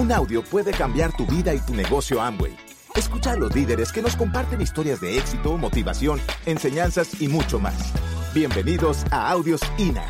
Un 0.00 0.10
audio 0.12 0.42
puede 0.42 0.70
cambiar 0.70 1.14
tu 1.14 1.26
vida 1.26 1.52
y 1.52 1.60
tu 1.60 1.74
negocio 1.74 2.22
Amway. 2.22 2.56
Escucha 2.94 3.32
a 3.32 3.36
los 3.36 3.54
líderes 3.54 3.92
que 3.92 4.00
nos 4.00 4.16
comparten 4.16 4.62
historias 4.62 4.98
de 4.98 5.18
éxito, 5.18 5.58
motivación, 5.58 6.18
enseñanzas 6.46 7.20
y 7.20 7.28
mucho 7.28 7.58
más. 7.58 7.92
Bienvenidos 8.32 9.04
a 9.10 9.30
Audios 9.30 9.60
INA. 9.76 10.06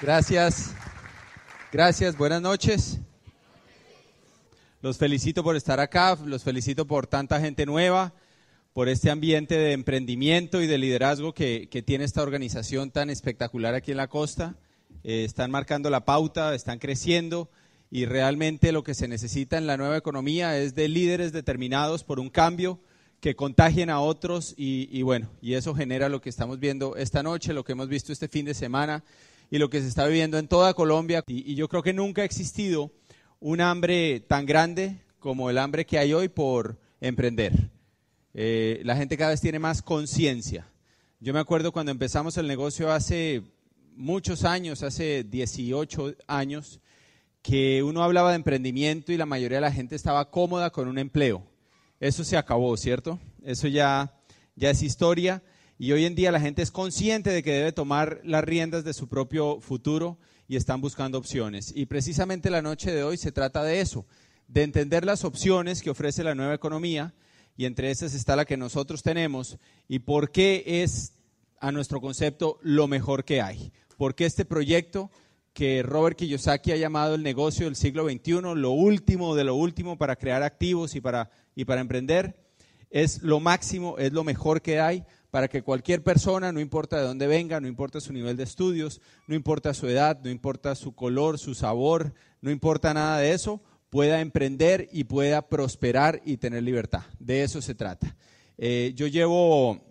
Gracias. 0.00 0.74
Gracias, 1.70 2.16
buenas 2.16 2.42
noches. 2.42 2.98
Los 4.80 4.98
felicito 4.98 5.44
por 5.44 5.54
estar 5.54 5.78
acá, 5.78 6.18
los 6.24 6.42
felicito 6.42 6.88
por 6.88 7.06
tanta 7.06 7.38
gente 7.38 7.66
nueva 7.66 8.12
por 8.72 8.88
este 8.88 9.10
ambiente 9.10 9.56
de 9.56 9.72
emprendimiento 9.72 10.62
y 10.62 10.66
de 10.66 10.78
liderazgo 10.78 11.34
que, 11.34 11.68
tiene 11.84 12.04
esta 12.04 12.22
organización 12.22 12.90
tan 12.90 13.10
espectacular 13.10 13.74
aquí 13.74 13.90
en 13.90 13.98
la 13.98 14.08
costa. 14.08 14.56
Eh, 15.04 15.24
están 15.24 15.50
marcando 15.50 15.90
la 15.90 16.04
pauta, 16.04 16.54
están 16.54 16.78
creciendo 16.78 17.50
y 17.90 18.06
realmente 18.06 18.72
lo 18.72 18.82
que 18.82 18.94
se 18.94 19.08
necesita 19.08 19.58
en 19.58 19.66
la 19.66 19.76
nueva 19.76 19.96
economía 19.96 20.58
es 20.58 20.74
de 20.74 20.88
líderes 20.88 21.32
determinados 21.32 22.04
por 22.04 22.18
un 22.18 22.30
cambio 22.30 22.80
que 23.20 23.36
contagien 23.36 23.90
a 23.90 24.00
otros 24.00 24.54
y, 24.56 25.02
bueno, 25.02 25.28
y 25.40 25.54
eso 25.54 25.74
genera 25.74 26.08
lo 26.08 26.20
que 26.20 26.30
estamos 26.30 26.58
viendo 26.58 26.96
esta 26.96 27.22
noche, 27.22 27.52
lo 27.52 27.64
que 27.64 27.72
hemos 27.72 27.88
visto 27.88 28.12
este 28.12 28.26
fin 28.26 28.44
de 28.44 28.54
semana 28.54 29.04
y 29.50 29.58
lo 29.58 29.70
que 29.70 29.80
se 29.80 29.86
está 29.86 30.06
viviendo 30.06 30.38
en 30.38 30.48
toda 30.48 30.74
Colombia. 30.74 31.22
y 31.26 31.54
yo 31.54 31.68
creo 31.68 31.82
que 31.82 31.92
nunca 31.92 32.22
ha 32.22 32.24
existido 32.24 32.90
un 33.38 33.60
hambre 33.60 34.20
tan 34.20 34.46
grande 34.46 35.02
como 35.20 35.50
el 35.50 35.58
hambre 35.58 35.84
que 35.86 35.98
hay 35.98 36.14
hoy 36.14 36.28
por 36.28 36.80
emprender. 37.00 37.71
Eh, 38.34 38.80
la 38.84 38.96
gente 38.96 39.16
cada 39.16 39.30
vez 39.30 39.40
tiene 39.40 39.58
más 39.58 39.82
conciencia. 39.82 40.66
Yo 41.20 41.32
me 41.32 41.40
acuerdo 41.40 41.72
cuando 41.72 41.92
empezamos 41.92 42.36
el 42.36 42.46
negocio 42.46 42.90
hace 42.90 43.42
muchos 43.94 44.44
años, 44.44 44.82
hace 44.82 45.24
18 45.24 46.16
años, 46.26 46.80
que 47.42 47.82
uno 47.82 48.02
hablaba 48.02 48.30
de 48.30 48.36
emprendimiento 48.36 49.12
y 49.12 49.16
la 49.16 49.26
mayoría 49.26 49.58
de 49.58 49.62
la 49.62 49.72
gente 49.72 49.96
estaba 49.96 50.30
cómoda 50.30 50.70
con 50.70 50.88
un 50.88 50.98
empleo. 50.98 51.42
Eso 52.00 52.24
se 52.24 52.36
acabó, 52.36 52.76
¿cierto? 52.76 53.18
Eso 53.44 53.68
ya, 53.68 54.14
ya 54.56 54.70
es 54.70 54.82
historia 54.82 55.42
y 55.78 55.92
hoy 55.92 56.04
en 56.04 56.14
día 56.14 56.32
la 56.32 56.40
gente 56.40 56.62
es 56.62 56.70
consciente 56.70 57.30
de 57.30 57.42
que 57.42 57.52
debe 57.52 57.72
tomar 57.72 58.20
las 58.24 58.44
riendas 58.44 58.84
de 58.84 58.94
su 58.94 59.08
propio 59.08 59.60
futuro 59.60 60.18
y 60.48 60.56
están 60.56 60.80
buscando 60.80 61.18
opciones. 61.18 61.72
Y 61.74 61.86
precisamente 61.86 62.50
la 62.50 62.62
noche 62.62 62.92
de 62.92 63.02
hoy 63.02 63.16
se 63.16 63.32
trata 63.32 63.62
de 63.64 63.80
eso, 63.80 64.06
de 64.48 64.62
entender 64.62 65.04
las 65.04 65.24
opciones 65.24 65.82
que 65.82 65.90
ofrece 65.90 66.24
la 66.24 66.34
nueva 66.34 66.54
economía 66.54 67.14
y 67.56 67.66
entre 67.66 67.90
esas 67.90 68.14
está 68.14 68.36
la 68.36 68.44
que 68.44 68.56
nosotros 68.56 69.02
tenemos 69.02 69.58
y 69.88 70.00
por 70.00 70.30
qué 70.30 70.64
es 70.66 71.12
a 71.60 71.72
nuestro 71.72 72.00
concepto 72.00 72.58
lo 72.62 72.88
mejor 72.88 73.24
que 73.24 73.40
hay. 73.40 73.72
Porque 73.96 74.26
este 74.26 74.44
proyecto 74.44 75.10
que 75.52 75.82
Robert 75.82 76.16
Kiyosaki 76.16 76.72
ha 76.72 76.76
llamado 76.76 77.14
el 77.14 77.22
negocio 77.22 77.66
del 77.66 77.76
siglo 77.76 78.08
XXI, 78.08 78.40
lo 78.56 78.70
último 78.70 79.34
de 79.34 79.44
lo 79.44 79.54
último 79.54 79.98
para 79.98 80.16
crear 80.16 80.42
activos 80.42 80.94
y 80.94 81.00
para, 81.00 81.30
y 81.54 81.64
para 81.64 81.80
emprender, 81.80 82.36
es 82.90 83.22
lo 83.22 83.40
máximo, 83.40 83.96
es 83.98 84.12
lo 84.12 84.24
mejor 84.24 84.62
que 84.62 84.80
hay 84.80 85.04
para 85.30 85.48
que 85.48 85.62
cualquier 85.62 86.02
persona, 86.02 86.52
no 86.52 86.60
importa 86.60 86.98
de 86.98 87.04
dónde 87.04 87.26
venga, 87.26 87.58
no 87.58 87.66
importa 87.66 88.00
su 88.00 88.12
nivel 88.12 88.36
de 88.36 88.42
estudios, 88.42 89.00
no 89.26 89.34
importa 89.34 89.72
su 89.72 89.88
edad, 89.88 90.20
no 90.22 90.28
importa 90.28 90.74
su 90.74 90.94
color, 90.94 91.38
su 91.38 91.54
sabor, 91.54 92.12
no 92.42 92.50
importa 92.50 92.92
nada 92.92 93.18
de 93.18 93.32
eso, 93.32 93.62
pueda 93.92 94.22
emprender 94.22 94.88
y 94.90 95.04
pueda 95.04 95.50
prosperar 95.50 96.22
y 96.24 96.38
tener 96.38 96.62
libertad. 96.62 97.02
De 97.18 97.42
eso 97.42 97.60
se 97.60 97.74
trata. 97.74 98.16
Eh, 98.56 98.94
yo 98.96 99.06
llevo 99.06 99.82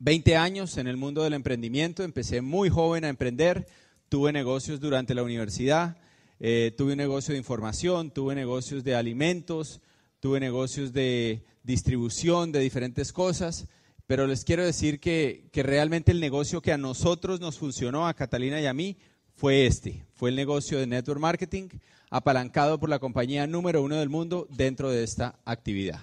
20 0.00 0.36
años 0.36 0.76
en 0.76 0.88
el 0.88 0.96
mundo 0.96 1.22
del 1.22 1.34
emprendimiento, 1.34 2.02
empecé 2.02 2.40
muy 2.40 2.68
joven 2.68 3.04
a 3.04 3.08
emprender, 3.08 3.68
tuve 4.08 4.32
negocios 4.32 4.80
durante 4.80 5.14
la 5.14 5.22
universidad, 5.22 5.98
eh, 6.40 6.74
tuve 6.76 6.94
un 6.94 6.98
negocio 6.98 7.30
de 7.30 7.38
información, 7.38 8.10
tuve 8.10 8.34
negocios 8.34 8.82
de 8.82 8.96
alimentos, 8.96 9.80
tuve 10.18 10.40
negocios 10.40 10.92
de 10.92 11.44
distribución 11.62 12.50
de 12.50 12.58
diferentes 12.58 13.12
cosas, 13.12 13.68
pero 14.08 14.26
les 14.26 14.44
quiero 14.44 14.64
decir 14.64 14.98
que, 14.98 15.48
que 15.52 15.62
realmente 15.62 16.10
el 16.10 16.18
negocio 16.18 16.60
que 16.60 16.72
a 16.72 16.76
nosotros 16.76 17.38
nos 17.38 17.56
funcionó, 17.56 18.08
a 18.08 18.14
Catalina 18.14 18.60
y 18.60 18.66
a 18.66 18.74
mí, 18.74 18.96
fue 19.42 19.66
este, 19.66 20.04
fue 20.14 20.30
el 20.30 20.36
negocio 20.36 20.78
de 20.78 20.86
network 20.86 21.18
marketing 21.18 21.68
apalancado 22.10 22.78
por 22.78 22.88
la 22.88 23.00
compañía 23.00 23.44
número 23.48 23.82
uno 23.82 23.96
del 23.96 24.08
mundo 24.08 24.46
dentro 24.56 24.88
de 24.88 25.02
esta 25.02 25.34
actividad. 25.44 25.98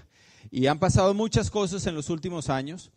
Y 0.52 0.68
han 0.68 0.78
pasado 0.78 1.14
muchas 1.14 1.50
cosas 1.50 1.88
en 1.88 1.96
los 1.96 2.10
últimos 2.10 2.50
años 2.50 2.92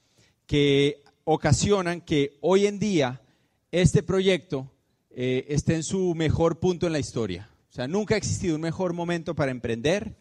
que 0.48 1.04
ocasionan 1.22 2.00
que 2.00 2.38
hoy 2.40 2.66
en 2.66 2.80
día 2.80 3.22
este 3.70 4.02
proyecto 4.02 4.68
eh, 5.10 5.44
esté 5.46 5.76
en 5.76 5.84
su 5.84 6.12
mejor 6.16 6.58
punto 6.58 6.88
en 6.88 6.92
la 6.94 6.98
historia. 6.98 7.48
O 7.70 7.72
sea, 7.72 7.86
nunca 7.86 8.16
ha 8.16 8.18
existido 8.18 8.56
un 8.56 8.62
mejor 8.62 8.94
momento 8.94 9.36
para 9.36 9.52
emprender 9.52 10.16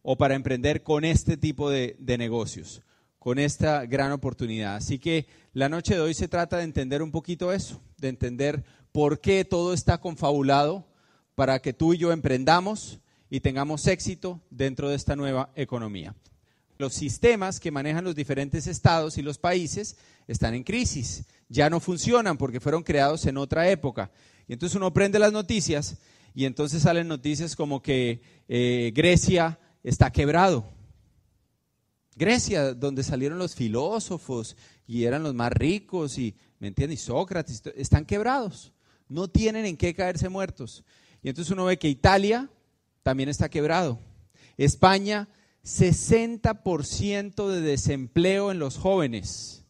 o 0.00 0.16
para 0.16 0.34
emprender 0.34 0.82
con 0.82 1.04
este 1.04 1.36
tipo 1.36 1.68
de, 1.68 1.94
de 1.98 2.16
negocios, 2.16 2.80
con 3.18 3.38
esta 3.38 3.84
gran 3.84 4.12
oportunidad. 4.12 4.76
Así 4.76 4.98
que 4.98 5.26
la 5.52 5.68
noche 5.68 5.92
de 5.92 6.00
hoy 6.00 6.14
se 6.14 6.26
trata 6.26 6.56
de 6.56 6.64
entender 6.64 7.02
un 7.02 7.10
poquito 7.10 7.52
eso, 7.52 7.82
de 7.98 8.08
entender 8.08 8.64
por 8.98 9.20
qué 9.20 9.44
todo 9.44 9.74
está 9.74 9.98
confabulado 10.00 10.84
para 11.36 11.60
que 11.60 11.72
tú 11.72 11.94
y 11.94 11.98
yo 11.98 12.10
emprendamos 12.10 12.98
y 13.30 13.38
tengamos 13.38 13.86
éxito 13.86 14.40
dentro 14.50 14.88
de 14.88 14.96
esta 14.96 15.14
nueva 15.14 15.52
economía. 15.54 16.16
Los 16.78 16.94
sistemas 16.94 17.60
que 17.60 17.70
manejan 17.70 18.02
los 18.02 18.16
diferentes 18.16 18.66
estados 18.66 19.16
y 19.16 19.22
los 19.22 19.38
países 19.38 19.96
están 20.26 20.54
en 20.54 20.64
crisis, 20.64 21.26
ya 21.48 21.70
no 21.70 21.78
funcionan 21.78 22.38
porque 22.38 22.58
fueron 22.58 22.82
creados 22.82 23.24
en 23.26 23.36
otra 23.36 23.70
época. 23.70 24.10
Y 24.48 24.54
entonces 24.54 24.74
uno 24.74 24.92
prende 24.92 25.20
las 25.20 25.32
noticias 25.32 25.98
y 26.34 26.44
entonces 26.44 26.82
salen 26.82 27.06
noticias 27.06 27.54
como 27.54 27.80
que 27.80 28.20
eh, 28.48 28.90
Grecia 28.96 29.60
está 29.84 30.10
quebrado. 30.10 30.64
Grecia, 32.16 32.74
donde 32.74 33.04
salieron 33.04 33.38
los 33.38 33.54
filósofos 33.54 34.56
y 34.88 35.04
eran 35.04 35.22
los 35.22 35.34
más 35.34 35.52
ricos 35.52 36.18
y, 36.18 36.34
¿me 36.58 36.66
entiendes? 36.66 37.00
Y 37.00 37.04
Sócrates, 37.04 37.62
están 37.76 38.04
quebrados. 38.04 38.72
No 39.08 39.28
tienen 39.28 39.64
en 39.64 39.76
qué 39.76 39.94
caerse 39.94 40.28
muertos. 40.28 40.84
Y 41.22 41.28
entonces 41.28 41.52
uno 41.52 41.64
ve 41.64 41.78
que 41.78 41.88
Italia 41.88 42.48
también 43.02 43.28
está 43.28 43.48
quebrado. 43.48 43.98
España, 44.56 45.28
60% 45.64 47.48
de 47.48 47.60
desempleo 47.60 48.50
en 48.50 48.58
los 48.58 48.76
jóvenes. 48.76 49.64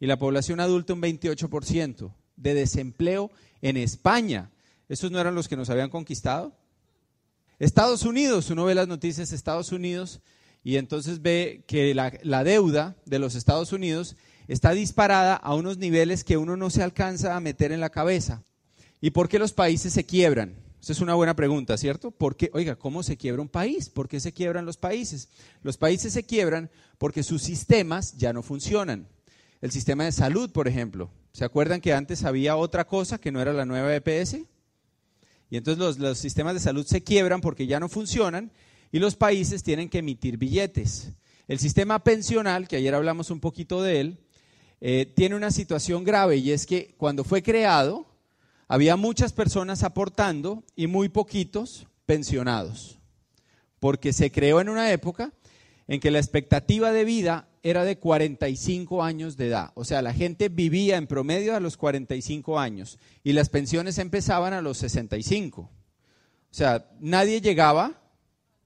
Y 0.00 0.06
la 0.06 0.18
población 0.18 0.60
adulta 0.60 0.94
un 0.94 1.02
28% 1.02 2.12
de 2.36 2.54
desempleo 2.54 3.30
en 3.60 3.76
España. 3.76 4.50
¿Esos 4.88 5.10
no 5.10 5.20
eran 5.20 5.34
los 5.34 5.48
que 5.48 5.56
nos 5.56 5.70
habían 5.70 5.90
conquistado? 5.90 6.56
Estados 7.58 8.02
Unidos, 8.02 8.50
uno 8.50 8.64
ve 8.64 8.74
las 8.74 8.88
noticias 8.88 9.30
de 9.30 9.36
Estados 9.36 9.70
Unidos 9.70 10.20
y 10.64 10.76
entonces 10.76 11.22
ve 11.22 11.64
que 11.66 11.94
la, 11.94 12.12
la, 12.22 12.44
deuda 12.44 12.96
de 13.06 13.18
los 13.18 13.34
Estados 13.34 13.72
Unidos 13.72 14.16
está 14.48 14.72
disparada 14.72 15.36
a 15.36 15.54
unos 15.54 15.78
niveles 15.78 16.24
que 16.24 16.36
uno 16.36 16.56
no 16.56 16.70
se 16.70 16.82
alcanza 16.82 17.36
a 17.36 17.40
meter 17.40 17.70
en 17.72 17.80
la 17.80 17.90
cabeza. 17.90 18.42
¿Y 19.02 19.10
por 19.10 19.28
qué 19.28 19.40
los 19.40 19.52
países 19.52 19.92
se 19.92 20.06
quiebran? 20.06 20.54
Esa 20.80 20.92
es 20.92 21.00
una 21.00 21.14
buena 21.14 21.34
pregunta, 21.34 21.76
¿cierto? 21.76 22.12
Porque, 22.12 22.50
oiga, 22.54 22.76
¿cómo 22.76 23.02
se 23.02 23.16
quiebra 23.16 23.42
un 23.42 23.48
país? 23.48 23.90
¿Por 23.90 24.08
qué 24.08 24.20
se 24.20 24.32
quiebran 24.32 24.64
los 24.64 24.76
países? 24.76 25.28
Los 25.62 25.76
países 25.76 26.12
se 26.12 26.22
quiebran 26.22 26.70
porque 26.98 27.24
sus 27.24 27.42
sistemas 27.42 28.16
ya 28.16 28.32
no 28.32 28.44
funcionan. 28.44 29.08
El 29.60 29.72
sistema 29.72 30.04
de 30.04 30.12
salud, 30.12 30.50
por 30.50 30.68
ejemplo. 30.68 31.10
¿Se 31.32 31.44
acuerdan 31.44 31.80
que 31.80 31.92
antes 31.92 32.22
había 32.22 32.56
otra 32.56 32.86
cosa 32.86 33.18
que 33.18 33.32
no 33.32 33.42
era 33.42 33.52
la 33.52 33.64
nueva 33.64 33.94
EPS? 33.94 34.38
Y 35.50 35.56
entonces 35.56 35.78
los, 35.78 35.98
los 35.98 36.18
sistemas 36.18 36.54
de 36.54 36.60
salud 36.60 36.86
se 36.86 37.02
quiebran 37.02 37.40
porque 37.40 37.66
ya 37.66 37.80
no 37.80 37.88
funcionan 37.88 38.52
y 38.92 39.00
los 39.00 39.16
países 39.16 39.64
tienen 39.64 39.88
que 39.88 39.98
emitir 39.98 40.36
billetes. 40.36 41.10
El 41.48 41.58
sistema 41.58 42.04
pensional, 42.04 42.68
que 42.68 42.76
ayer 42.76 42.94
hablamos 42.94 43.30
un 43.30 43.40
poquito 43.40 43.82
de 43.82 44.00
él, 44.00 44.18
eh, 44.80 45.12
tiene 45.14 45.34
una 45.34 45.50
situación 45.50 46.04
grave 46.04 46.36
y 46.36 46.52
es 46.52 46.66
que 46.66 46.94
cuando 46.96 47.24
fue 47.24 47.42
creado, 47.42 48.11
había 48.68 48.96
muchas 48.96 49.32
personas 49.32 49.82
aportando 49.82 50.64
y 50.76 50.86
muy 50.86 51.08
poquitos 51.08 51.86
pensionados, 52.06 52.98
porque 53.80 54.12
se 54.12 54.30
creó 54.30 54.60
en 54.60 54.68
una 54.68 54.90
época 54.92 55.32
en 55.88 56.00
que 56.00 56.10
la 56.10 56.18
expectativa 56.18 56.92
de 56.92 57.04
vida 57.04 57.48
era 57.62 57.84
de 57.84 57.98
45 57.98 59.02
años 59.02 59.36
de 59.36 59.48
edad. 59.48 59.72
O 59.74 59.84
sea, 59.84 60.02
la 60.02 60.12
gente 60.12 60.48
vivía 60.48 60.96
en 60.96 61.06
promedio 61.06 61.54
a 61.54 61.60
los 61.60 61.76
45 61.76 62.58
años 62.58 62.98
y 63.22 63.32
las 63.32 63.48
pensiones 63.48 63.98
empezaban 63.98 64.52
a 64.52 64.62
los 64.62 64.78
65. 64.78 65.62
O 65.62 65.70
sea, 66.50 66.90
nadie 67.00 67.40
llegaba 67.40 68.00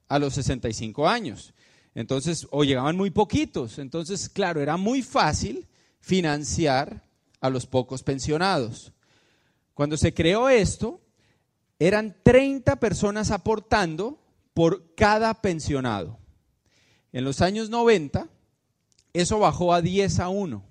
a 0.09 0.19
los 0.19 0.35
65 0.35 1.09
años. 1.09 1.53
Entonces, 1.95 2.47
o 2.51 2.65
llegaban 2.65 2.97
muy 2.97 3.11
poquitos. 3.11 3.79
Entonces, 3.79 4.29
claro, 4.29 4.61
era 4.61 4.77
muy 4.77 5.03
fácil 5.03 5.67
financiar 6.01 7.03
a 7.41 7.51
los 7.51 7.67
pocos 7.67 8.03
pensionados. 8.03 8.93
Cuando 9.77 9.99
se 9.99 10.15
creó 10.15 10.49
esto, 10.49 11.03
eran 11.79 12.17
30 12.23 12.77
personas 12.77 13.31
aportando 13.31 14.19
por 14.55 14.95
cada 14.95 15.43
pensionado. 15.43 16.19
En 17.13 17.25
los 17.25 17.43
años 17.43 17.69
90, 17.69 18.27
eso 19.13 19.39
bajó 19.39 19.75
a 19.75 19.83
10 19.83 20.19
a 20.21 20.31
1. 20.31 20.65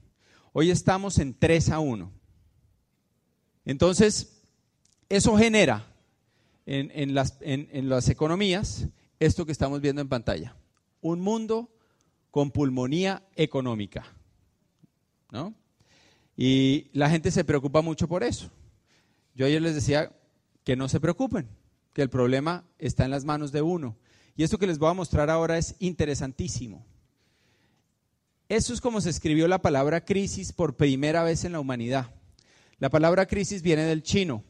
Hoy 0.53 0.71
estamos 0.71 1.19
en 1.19 1.37
3 1.37 1.69
a 1.69 1.79
1. 1.81 2.11
Entonces, 3.65 4.41
eso 5.07 5.37
genera 5.37 5.85
en, 6.65 7.13
las, 7.13 7.37
en 7.41 7.87
las 7.87 8.09
economías 8.09 8.87
esto 9.19 9.45
que 9.45 9.51
estamos 9.51 9.81
viendo 9.81 10.01
en 10.01 10.09
pantalla. 10.09 10.55
Un 11.01 11.21
mundo 11.21 11.69
con 12.31 12.49
pulmonía 12.49 13.21
económica. 13.35 14.03
¿no? 15.31 15.53
Y 16.35 16.87
la 16.93 17.07
gente 17.11 17.29
se 17.29 17.45
preocupa 17.45 17.83
mucho 17.83 18.07
por 18.07 18.23
eso. 18.23 18.49
Yo 19.35 19.45
ayer 19.45 19.61
les 19.61 19.75
decía 19.75 20.11
que 20.63 20.75
no 20.75 20.89
se 20.89 20.99
preocupen, 20.99 21.47
que 21.93 22.01
el 22.01 22.09
problema 22.09 22.65
está 22.79 23.05
en 23.05 23.11
las 23.11 23.25
manos 23.25 23.51
de 23.51 23.61
uno. 23.61 23.97
Y 24.35 24.43
esto 24.43 24.57
que 24.57 24.67
les 24.67 24.79
voy 24.79 24.89
a 24.89 24.93
mostrar 24.93 25.29
ahora 25.29 25.57
es 25.57 25.75
interesantísimo. 25.79 26.85
Eso 28.47 28.73
es 28.73 28.81
como 28.81 29.01
se 29.01 29.09
escribió 29.09 29.47
la 29.47 29.61
palabra 29.61 30.05
crisis 30.05 30.53
por 30.53 30.77
primera 30.77 31.23
vez 31.23 31.45
en 31.45 31.51
la 31.51 31.59
humanidad. 31.59 32.11
La 32.79 32.89
palabra 32.89 33.25
crisis 33.25 33.61
viene 33.61 33.83
del 33.83 34.03
chino. 34.03 34.43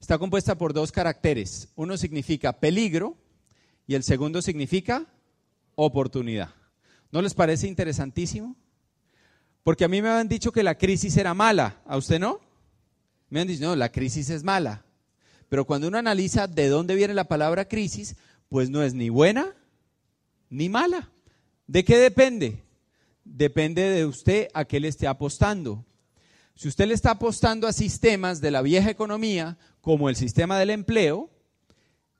Está 0.00 0.18
compuesta 0.18 0.56
por 0.56 0.72
dos 0.72 0.92
caracteres. 0.92 1.68
Uno 1.76 1.96
significa 1.96 2.58
peligro 2.58 3.16
y 3.86 3.94
el 3.94 4.02
segundo 4.02 4.42
significa 4.42 5.06
oportunidad. 5.76 6.54
¿No 7.12 7.22
les 7.22 7.34
parece 7.34 7.68
interesantísimo? 7.68 8.56
Porque 9.62 9.84
a 9.84 9.88
mí 9.88 10.00
me 10.00 10.08
han 10.08 10.28
dicho 10.28 10.52
que 10.52 10.62
la 10.62 10.76
crisis 10.76 11.16
era 11.16 11.34
mala. 11.34 11.80
¿A 11.86 11.96
usted 11.96 12.18
no? 12.18 12.40
Me 13.30 13.40
han 13.40 13.48
dicho, 13.48 13.64
no, 13.64 13.76
la 13.76 13.90
crisis 13.90 14.28
es 14.28 14.42
mala. 14.42 14.84
Pero 15.48 15.64
cuando 15.64 15.88
uno 15.88 15.98
analiza 15.98 16.46
de 16.46 16.68
dónde 16.68 16.94
viene 16.94 17.14
la 17.14 17.24
palabra 17.24 17.66
crisis, 17.66 18.16
pues 18.48 18.70
no 18.70 18.82
es 18.82 18.94
ni 18.94 19.08
buena 19.08 19.54
ni 20.50 20.68
mala. 20.68 21.10
¿De 21.66 21.84
qué 21.84 21.96
depende? 21.96 22.62
Depende 23.24 23.82
de 23.82 24.04
usted 24.04 24.48
a 24.52 24.64
qué 24.64 24.80
le 24.80 24.88
esté 24.88 25.06
apostando. 25.06 25.84
Si 26.56 26.68
usted 26.68 26.88
le 26.88 26.94
está 26.94 27.12
apostando 27.12 27.66
a 27.66 27.72
sistemas 27.72 28.40
de 28.40 28.50
la 28.50 28.60
vieja 28.60 28.90
economía, 28.90 29.56
como 29.80 30.08
el 30.08 30.16
sistema 30.16 30.58
del 30.58 30.70
empleo, 30.70 31.30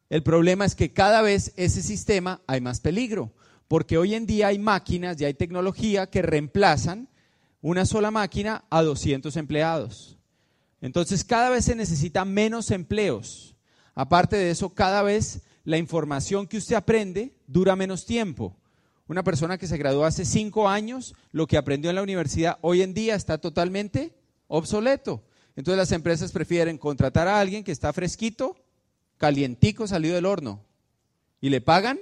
el 0.08 0.22
problema 0.22 0.64
es 0.64 0.74
que 0.74 0.92
cada 0.92 1.20
vez 1.20 1.52
ese 1.56 1.82
sistema 1.82 2.40
hay 2.46 2.60
más 2.60 2.80
peligro, 2.80 3.32
porque 3.68 3.98
hoy 3.98 4.14
en 4.14 4.26
día 4.26 4.48
hay 4.48 4.58
máquinas 4.58 5.20
y 5.20 5.24
hay 5.24 5.34
tecnología 5.34 6.08
que 6.08 6.22
reemplazan 6.22 7.08
una 7.60 7.84
sola 7.84 8.10
máquina 8.10 8.64
a 8.70 8.82
200 8.82 9.36
empleados. 9.36 10.19
Entonces 10.80 11.24
cada 11.24 11.50
vez 11.50 11.64
se 11.64 11.74
necesita 11.74 12.24
menos 12.24 12.70
empleos. 12.70 13.54
Aparte 13.94 14.36
de 14.36 14.50
eso, 14.50 14.74
cada 14.74 15.02
vez 15.02 15.42
la 15.64 15.78
información 15.78 16.46
que 16.46 16.56
usted 16.56 16.76
aprende 16.76 17.34
dura 17.46 17.76
menos 17.76 18.06
tiempo. 18.06 18.56
Una 19.06 19.24
persona 19.24 19.58
que 19.58 19.66
se 19.66 19.76
graduó 19.76 20.04
hace 20.04 20.24
cinco 20.24 20.68
años, 20.68 21.14
lo 21.32 21.46
que 21.46 21.56
aprendió 21.56 21.90
en 21.90 21.96
la 21.96 22.02
universidad 22.02 22.58
hoy 22.60 22.82
en 22.82 22.94
día 22.94 23.14
está 23.14 23.38
totalmente 23.38 24.14
obsoleto. 24.46 25.24
Entonces 25.56 25.78
las 25.78 25.92
empresas 25.92 26.32
prefieren 26.32 26.78
contratar 26.78 27.28
a 27.28 27.40
alguien 27.40 27.64
que 27.64 27.72
está 27.72 27.92
fresquito, 27.92 28.56
calientico, 29.18 29.86
salido 29.86 30.14
del 30.14 30.26
horno. 30.26 30.64
¿Y 31.40 31.50
le 31.50 31.60
pagan? 31.60 31.98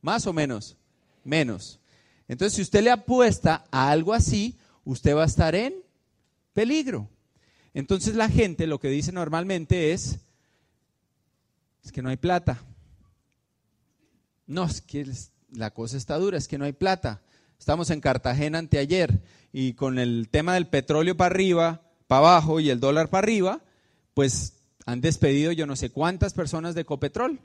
Más 0.00 0.26
o 0.26 0.32
menos. 0.32 0.76
Menos. 1.22 1.80
Entonces 2.26 2.54
si 2.54 2.62
usted 2.62 2.82
le 2.82 2.90
apuesta 2.90 3.66
a 3.70 3.90
algo 3.90 4.14
así, 4.14 4.58
usted 4.84 5.14
va 5.14 5.24
a 5.24 5.26
estar 5.26 5.54
en 5.54 5.74
peligro. 6.54 7.08
Entonces 7.78 8.16
la 8.16 8.28
gente 8.28 8.66
lo 8.66 8.80
que 8.80 8.88
dice 8.88 9.12
normalmente 9.12 9.92
es, 9.92 10.18
es 11.84 11.92
que 11.92 12.02
no 12.02 12.08
hay 12.08 12.16
plata. 12.16 12.60
No, 14.48 14.64
es 14.64 14.80
que 14.80 15.06
la 15.52 15.70
cosa 15.70 15.96
está 15.96 16.18
dura, 16.18 16.36
es 16.36 16.48
que 16.48 16.58
no 16.58 16.64
hay 16.64 16.72
plata. 16.72 17.22
Estamos 17.56 17.90
en 17.90 18.00
Cartagena 18.00 18.58
anteayer 18.58 19.22
y 19.52 19.74
con 19.74 20.00
el 20.00 20.28
tema 20.28 20.54
del 20.54 20.66
petróleo 20.66 21.16
para 21.16 21.32
arriba, 21.32 21.82
para 22.08 22.18
abajo 22.18 22.58
y 22.58 22.68
el 22.68 22.80
dólar 22.80 23.10
para 23.10 23.24
arriba, 23.24 23.60
pues 24.12 24.54
han 24.84 25.00
despedido 25.00 25.52
yo 25.52 25.64
no 25.64 25.76
sé 25.76 25.90
cuántas 25.90 26.34
personas 26.34 26.74
de 26.74 26.84
Copetrol. 26.84 27.38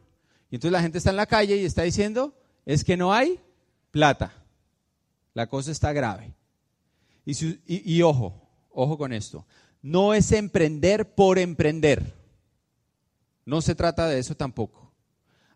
Y 0.49 0.55
entonces 0.55 0.71
la 0.71 0.81
gente 0.81 0.97
está 0.97 1.11
en 1.11 1.17
la 1.17 1.27
calle 1.27 1.57
y 1.57 1.65
está 1.65 1.83
diciendo, 1.83 2.33
es 2.65 2.83
que 2.83 2.97
no 2.97 3.13
hay 3.13 3.39
plata. 3.91 4.33
La 5.35 5.45
cosa 5.45 5.69
está 5.69 5.93
grave. 5.93 6.33
Y, 7.23 8.01
ojo, 8.01 8.33
ojo 8.71 8.97
con 8.97 9.13
esto. 9.13 9.45
No 9.83 10.13
es 10.13 10.31
emprender 10.31 11.13
por 11.13 11.37
emprender. 11.37 12.15
No 13.45 13.61
se 13.61 13.75
trata 13.75 14.07
de 14.07 14.17
eso 14.17 14.33
tampoco. 14.33 14.93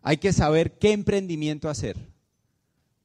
Hay 0.02 0.18
que 0.18 0.34
saber 0.34 0.78
qué 0.78 0.92
emprendimiento 0.92 1.70
hacer. 1.70 1.96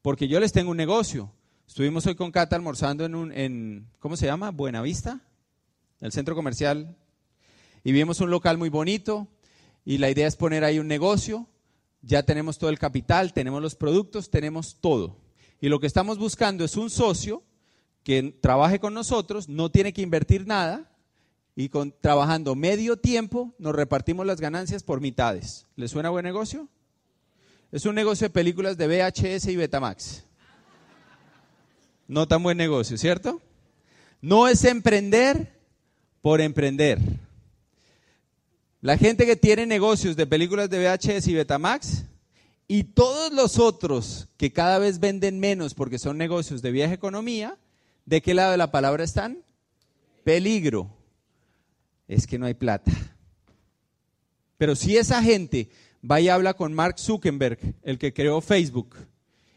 Porque 0.01 0.27
yo 0.27 0.41
les 0.41 0.51
tengo 0.51 0.71
un 0.71 0.77
negocio. 0.77 1.31
Estuvimos 1.65 2.05
hoy 2.05 2.15
con 2.15 2.31
Cata 2.31 2.57
almorzando 2.57 3.05
en 3.05 3.15
un, 3.15 3.31
en, 3.31 3.87
¿cómo 3.99 4.17
se 4.17 4.25
llama? 4.25 4.51
Buenavista, 4.51 5.21
el 6.01 6.11
centro 6.11 6.35
comercial. 6.35 6.97
Y 7.85 7.93
vimos 7.93 8.19
un 8.19 8.29
local 8.29 8.57
muy 8.57 8.67
bonito 8.67 9.29
y 9.85 9.99
la 9.99 10.09
idea 10.09 10.27
es 10.27 10.35
poner 10.35 10.65
ahí 10.65 10.77
un 10.77 10.89
negocio. 10.89 11.47
Ya 12.01 12.23
tenemos 12.23 12.57
todo 12.57 12.69
el 12.69 12.79
capital, 12.79 13.31
tenemos 13.31 13.61
los 13.61 13.75
productos, 13.75 14.29
tenemos 14.29 14.75
todo. 14.81 15.21
Y 15.61 15.69
lo 15.69 15.79
que 15.79 15.87
estamos 15.87 16.17
buscando 16.17 16.65
es 16.65 16.75
un 16.75 16.89
socio 16.89 17.43
que 18.03 18.37
trabaje 18.41 18.79
con 18.81 18.93
nosotros, 18.93 19.47
no 19.47 19.71
tiene 19.71 19.93
que 19.93 20.01
invertir 20.01 20.45
nada 20.45 20.92
y 21.55 21.69
trabajando 22.01 22.55
medio 22.55 22.97
tiempo 22.97 23.53
nos 23.59 23.75
repartimos 23.75 24.25
las 24.25 24.41
ganancias 24.41 24.83
por 24.83 25.01
mitades. 25.01 25.65
¿Le 25.75 25.87
suena 25.87 26.09
buen 26.09 26.25
negocio? 26.25 26.67
Es 27.71 27.85
un 27.85 27.95
negocio 27.95 28.27
de 28.27 28.33
películas 28.33 28.77
de 28.77 28.87
VHS 28.87 29.47
y 29.47 29.55
Betamax. 29.55 30.23
No 32.07 32.27
tan 32.27 32.43
buen 32.43 32.57
negocio, 32.57 32.97
¿cierto? 32.97 33.41
No 34.21 34.47
es 34.47 34.63
emprender 34.63 35.59
por 36.21 36.41
emprender. 36.41 36.99
La 38.81 38.97
gente 38.97 39.25
que 39.25 39.35
tiene 39.35 39.65
negocios 39.65 40.15
de 40.15 40.27
películas 40.27 40.69
de 40.69 40.79
VHS 40.79 41.27
y 41.27 41.33
Betamax 41.33 42.03
y 42.67 42.83
todos 42.83 43.31
los 43.31 43.59
otros 43.59 44.27
que 44.37 44.51
cada 44.51 44.79
vez 44.79 44.99
venden 44.99 45.39
menos 45.39 45.73
porque 45.73 45.99
son 45.99 46.17
negocios 46.17 46.61
de 46.61 46.71
vieja 46.71 46.93
economía, 46.93 47.57
¿De 48.05 48.21
qué 48.21 48.33
lado 48.33 48.51
de 48.51 48.57
la 48.57 48.71
palabra 48.71 49.03
están? 49.03 49.43
Peligro. 50.23 50.89
Es 52.07 52.27
que 52.27 52.37
no 52.37 52.45
hay 52.45 52.53
plata. 52.53 52.91
Pero 54.57 54.75
si 54.75 54.97
esa 54.97 55.21
gente 55.21 55.69
va 56.09 56.21
y 56.21 56.29
habla 56.29 56.53
con 56.53 56.73
Mark 56.73 56.99
Zuckerberg, 56.99 57.59
el 57.81 57.97
que 57.97 58.13
creó 58.13 58.41
Facebook, 58.41 58.95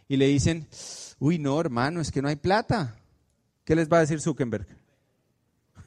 y 0.08 0.16
le 0.16 0.26
dicen, 0.26 0.66
uy, 1.18 1.38
no, 1.38 1.60
hermano, 1.60 2.00
es 2.00 2.10
que 2.10 2.22
no 2.22 2.28
hay 2.28 2.36
plata. 2.36 2.96
¿Qué 3.64 3.74
les 3.74 3.88
va 3.88 3.98
a 3.98 4.00
decir 4.00 4.20
Zuckerberg? 4.20 4.66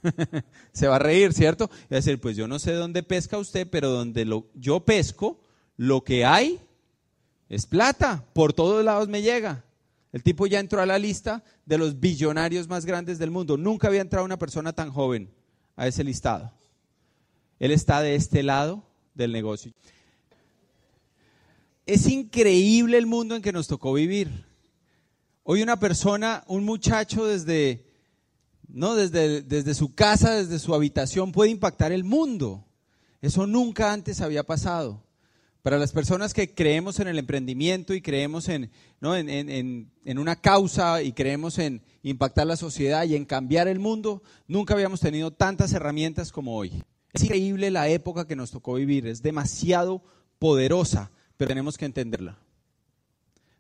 Se 0.74 0.88
va 0.88 0.98
a 0.98 1.00
reír, 1.00 1.34
¿cierto? 1.34 1.70
Y 1.72 1.94
va 1.94 1.96
a 1.96 1.96
decir, 1.96 2.20
pues 2.20 2.36
yo 2.36 2.48
no 2.48 2.60
sé 2.60 2.74
dónde 2.74 3.04
pesca 3.04 3.38
usted, 3.38 3.68
pero 3.70 3.90
donde 3.90 4.26
yo 4.56 4.80
pesco, 4.82 5.42
lo 5.78 6.04
que 6.04 6.26
hay 6.26 6.60
es 7.48 7.66
plata. 7.66 8.26
Por 8.34 8.54
todos 8.54 8.84
lados 8.84 9.08
me 9.08 9.22
llega. 9.22 9.64
El 10.12 10.24
tipo 10.24 10.48
ya 10.48 10.60
entró 10.60 10.82
a 10.82 10.86
la 10.86 10.98
lista 10.98 11.44
de 11.66 11.78
los 11.78 12.00
billonarios 12.00 12.68
más 12.68 12.86
grandes 12.86 13.20
del 13.20 13.32
mundo. 13.32 13.58
Nunca 13.58 13.88
había 13.88 14.02
entrado 14.02 14.26
una 14.26 14.40
persona 14.40 14.74
tan 14.74 14.92
joven 14.92 15.30
a 15.80 15.88
ese 15.88 16.04
listado. 16.04 16.52
Él 17.58 17.72
está 17.72 18.02
de 18.02 18.16
este 18.16 18.44
lado 18.44 18.84
del 19.16 19.32
negocio. 19.32 19.72
Es 21.86 22.06
increíble 22.08 22.98
el 22.98 23.06
mundo 23.06 23.34
en 23.36 23.42
que 23.42 23.54
nos 23.54 23.68
tocó 23.68 23.94
vivir. 23.94 24.46
Hoy 25.44 25.64
una 25.64 25.80
persona, 25.80 26.44
un 26.48 26.66
muchacho 26.66 27.26
desde, 27.26 27.88
no, 28.68 28.94
desde, 28.94 29.42
desde 29.42 29.74
su 29.74 29.96
casa, 29.96 30.34
desde 30.34 30.60
su 30.60 30.76
habitación, 30.76 31.32
puede 31.32 31.50
impactar 31.50 31.94
el 31.94 32.04
mundo. 32.04 32.66
Eso 33.22 33.48
nunca 33.48 33.94
antes 33.94 34.20
había 34.20 34.44
pasado. 34.44 35.02
Para 35.70 35.78
las 35.78 35.92
personas 35.92 36.34
que 36.34 36.56
creemos 36.56 37.00
en 37.00 37.10
el 37.10 37.20
emprendimiento 37.20 37.94
y 37.94 38.02
creemos 38.02 38.50
en, 38.50 38.72
una 40.04 40.36
causa 40.36 41.04
y 41.04 41.12
creemos 41.12 41.60
en 41.60 41.84
impactar 42.02 42.48
la 42.48 42.56
sociedad 42.56 43.04
y 43.04 43.16
en 43.16 43.24
cambiar 43.24 43.68
el 43.68 43.78
mundo, 43.78 44.24
nunca 44.48 44.74
habíamos 44.74 45.00
tenido 45.00 45.30
tantas 45.30 45.72
herramientas 45.74 46.32
como 46.32 46.56
hoy. 46.56 46.84
Es 47.14 47.22
increíble 47.22 47.70
la 47.70 47.88
época 47.88 48.26
que 48.26 48.36
nos 48.36 48.50
tocó 48.50 48.74
vivir, 48.74 49.06
es 49.06 49.22
demasiado 49.22 50.02
poderosa, 50.40 51.12
pero 51.38 51.50
tenemos 51.50 51.78
que 51.78 51.86
entenderla. 51.86 52.40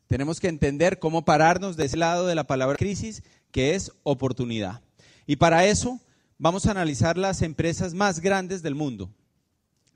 Tenemos 0.07 0.39
que 0.39 0.47
entender 0.47 0.97
cómo 0.97 1.25
pararnos 1.25 1.77
de 1.77 1.85
ese 1.85 1.97
lado 1.97 2.25
de 2.25 2.33
la 2.33 2.47
palabra 2.47 2.75
crisis, 2.75 3.21
que 3.51 3.75
es 3.75 3.91
oportunidad. 4.01 4.81
Y 5.27 5.35
para 5.35 5.67
eso 5.67 5.99
vamos 6.39 6.65
a 6.65 6.71
analizar 6.71 7.19
las 7.19 7.43
empresas 7.43 7.93
más 7.93 8.19
grandes 8.19 8.63
del 8.63 8.73
mundo. 8.73 9.11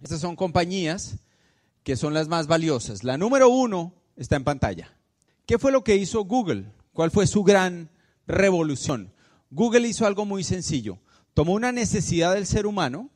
Estas 0.04 0.20
son 0.20 0.36
compañías 0.36 1.18
que 1.84 1.96
son 1.96 2.14
las 2.14 2.28
más 2.28 2.48
valiosas. 2.48 3.04
La 3.04 3.18
número 3.18 3.50
uno 3.50 3.94
está 4.16 4.36
en 4.36 4.44
pantalla. 4.44 4.96
¿Qué 5.46 5.60
fue 5.60 5.72
lo 5.72 5.84
que 5.84 5.96
hizo 5.96 6.24
Google? 6.24 6.66
¿Cuál 6.94 7.12
fue 7.12 7.28
su 7.28 7.44
gran 7.44 7.90
revolución? 8.28 9.14
Google 9.52 9.88
hizo 9.88 10.06
algo 10.06 10.26
muy 10.26 10.44
sencillo. 10.44 11.00
Tomó 11.34 11.54
una 11.54 11.72
necesidad 11.72 12.34
del 12.34 12.46
ser 12.46 12.66
humano, 12.66 13.10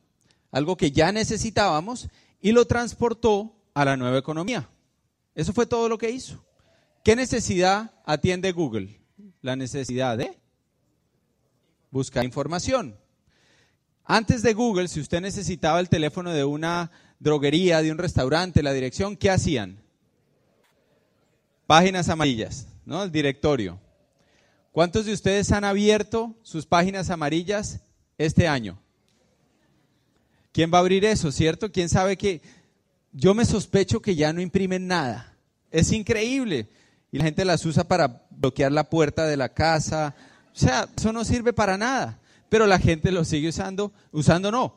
algo 0.50 0.76
que 0.76 0.90
ya 0.90 1.12
necesitábamos, 1.12 2.08
y 2.40 2.52
lo 2.52 2.66
transportó 2.66 3.54
a 3.74 3.84
la 3.84 3.96
nueva 3.96 4.18
economía. 4.18 4.68
Eso 5.34 5.52
fue 5.52 5.66
todo 5.66 5.88
lo 5.88 5.98
que 5.98 6.10
hizo. 6.10 6.44
¿Qué 7.04 7.16
necesidad 7.16 7.92
atiende 8.04 8.52
Google? 8.52 9.00
La 9.40 9.56
necesidad 9.56 10.18
de 10.18 10.38
buscar 11.90 12.24
información. 12.24 12.96
Antes 14.04 14.42
de 14.42 14.54
Google, 14.54 14.88
si 14.88 15.00
usted 15.00 15.20
necesitaba 15.20 15.80
el 15.80 15.88
teléfono 15.88 16.32
de 16.32 16.44
una 16.44 16.90
droguería, 17.18 17.82
de 17.82 17.90
un 17.90 17.98
restaurante, 17.98 18.62
la 18.62 18.72
dirección, 18.72 19.16
¿qué 19.16 19.30
hacían? 19.30 19.78
Páginas 21.66 22.08
amarillas, 22.08 22.66
¿no? 22.84 23.02
El 23.02 23.12
directorio. 23.12 23.78
¿Cuántos 24.72 25.06
de 25.06 25.12
ustedes 25.12 25.50
han 25.52 25.64
abierto 25.64 26.34
sus 26.42 26.66
páginas 26.66 27.10
amarillas 27.10 27.80
este 28.16 28.46
año? 28.46 28.78
¿Quién 30.52 30.72
va 30.72 30.78
a 30.78 30.80
abrir 30.80 31.04
eso, 31.04 31.30
cierto? 31.30 31.70
¿Quién 31.70 31.88
sabe 31.88 32.16
que 32.16 32.42
yo 33.12 33.34
me 33.34 33.44
sospecho 33.44 34.00
que 34.00 34.14
ya 34.16 34.32
no 34.32 34.40
imprimen 34.40 34.86
nada? 34.86 35.36
Es 35.70 35.92
increíble. 35.92 36.68
Y 37.10 37.18
la 37.18 37.24
gente 37.24 37.44
las 37.44 37.64
usa 37.64 37.84
para 37.84 38.26
bloquear 38.30 38.72
la 38.72 38.88
puerta 38.88 39.26
de 39.26 39.36
la 39.36 39.48
casa. 39.50 40.14
O 40.54 40.58
sea, 40.58 40.88
eso 40.96 41.12
no 41.12 41.24
sirve 41.24 41.52
para 41.52 41.76
nada. 41.78 42.18
Pero 42.48 42.66
la 42.66 42.78
gente 42.78 43.12
lo 43.12 43.24
sigue 43.24 43.48
usando, 43.48 43.92
usando 44.10 44.50
no, 44.50 44.74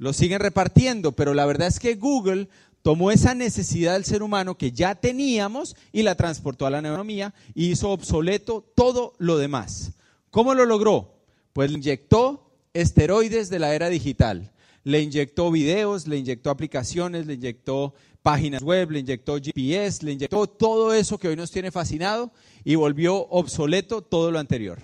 lo 0.00 0.14
siguen 0.14 0.40
repartiendo. 0.40 1.12
Pero 1.12 1.34
la 1.34 1.46
verdad 1.46 1.68
es 1.68 1.78
que 1.78 1.94
Google 1.94 2.48
tomó 2.82 3.12
esa 3.12 3.34
necesidad 3.34 3.92
del 3.92 4.06
ser 4.06 4.22
humano 4.22 4.56
que 4.56 4.72
ya 4.72 4.94
teníamos 4.96 5.76
y 5.92 6.02
la 6.02 6.16
transportó 6.16 6.66
a 6.66 6.70
la 6.70 6.82
neuronomía 6.82 7.34
y 7.54 7.70
hizo 7.70 7.90
obsoleto 7.90 8.64
todo 8.74 9.12
lo 9.18 9.36
demás. 9.36 9.92
¿Cómo 10.30 10.54
lo 10.54 10.64
logró? 10.64 11.20
Pues 11.52 11.70
le 11.70 11.76
inyectó 11.76 12.50
esteroides 12.72 13.50
de 13.50 13.58
la 13.58 13.74
era 13.74 13.90
digital. 13.90 14.50
Le 14.84 15.02
inyectó 15.02 15.50
videos, 15.50 16.08
le 16.08 16.16
inyectó 16.16 16.48
aplicaciones, 16.48 17.26
le 17.26 17.34
inyectó 17.34 17.92
páginas 18.22 18.62
web, 18.62 18.92
le 18.92 19.00
inyectó 19.00 19.36
GPS, 19.36 20.02
le 20.02 20.12
inyectó 20.12 20.46
todo 20.46 20.94
eso 20.94 21.18
que 21.18 21.28
hoy 21.28 21.36
nos 21.36 21.50
tiene 21.50 21.70
fascinado 21.70 22.32
y 22.64 22.74
volvió 22.74 23.28
obsoleto 23.28 24.00
todo 24.00 24.30
lo 24.30 24.38
anterior. 24.38 24.78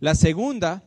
La 0.00 0.14
segunda 0.14 0.84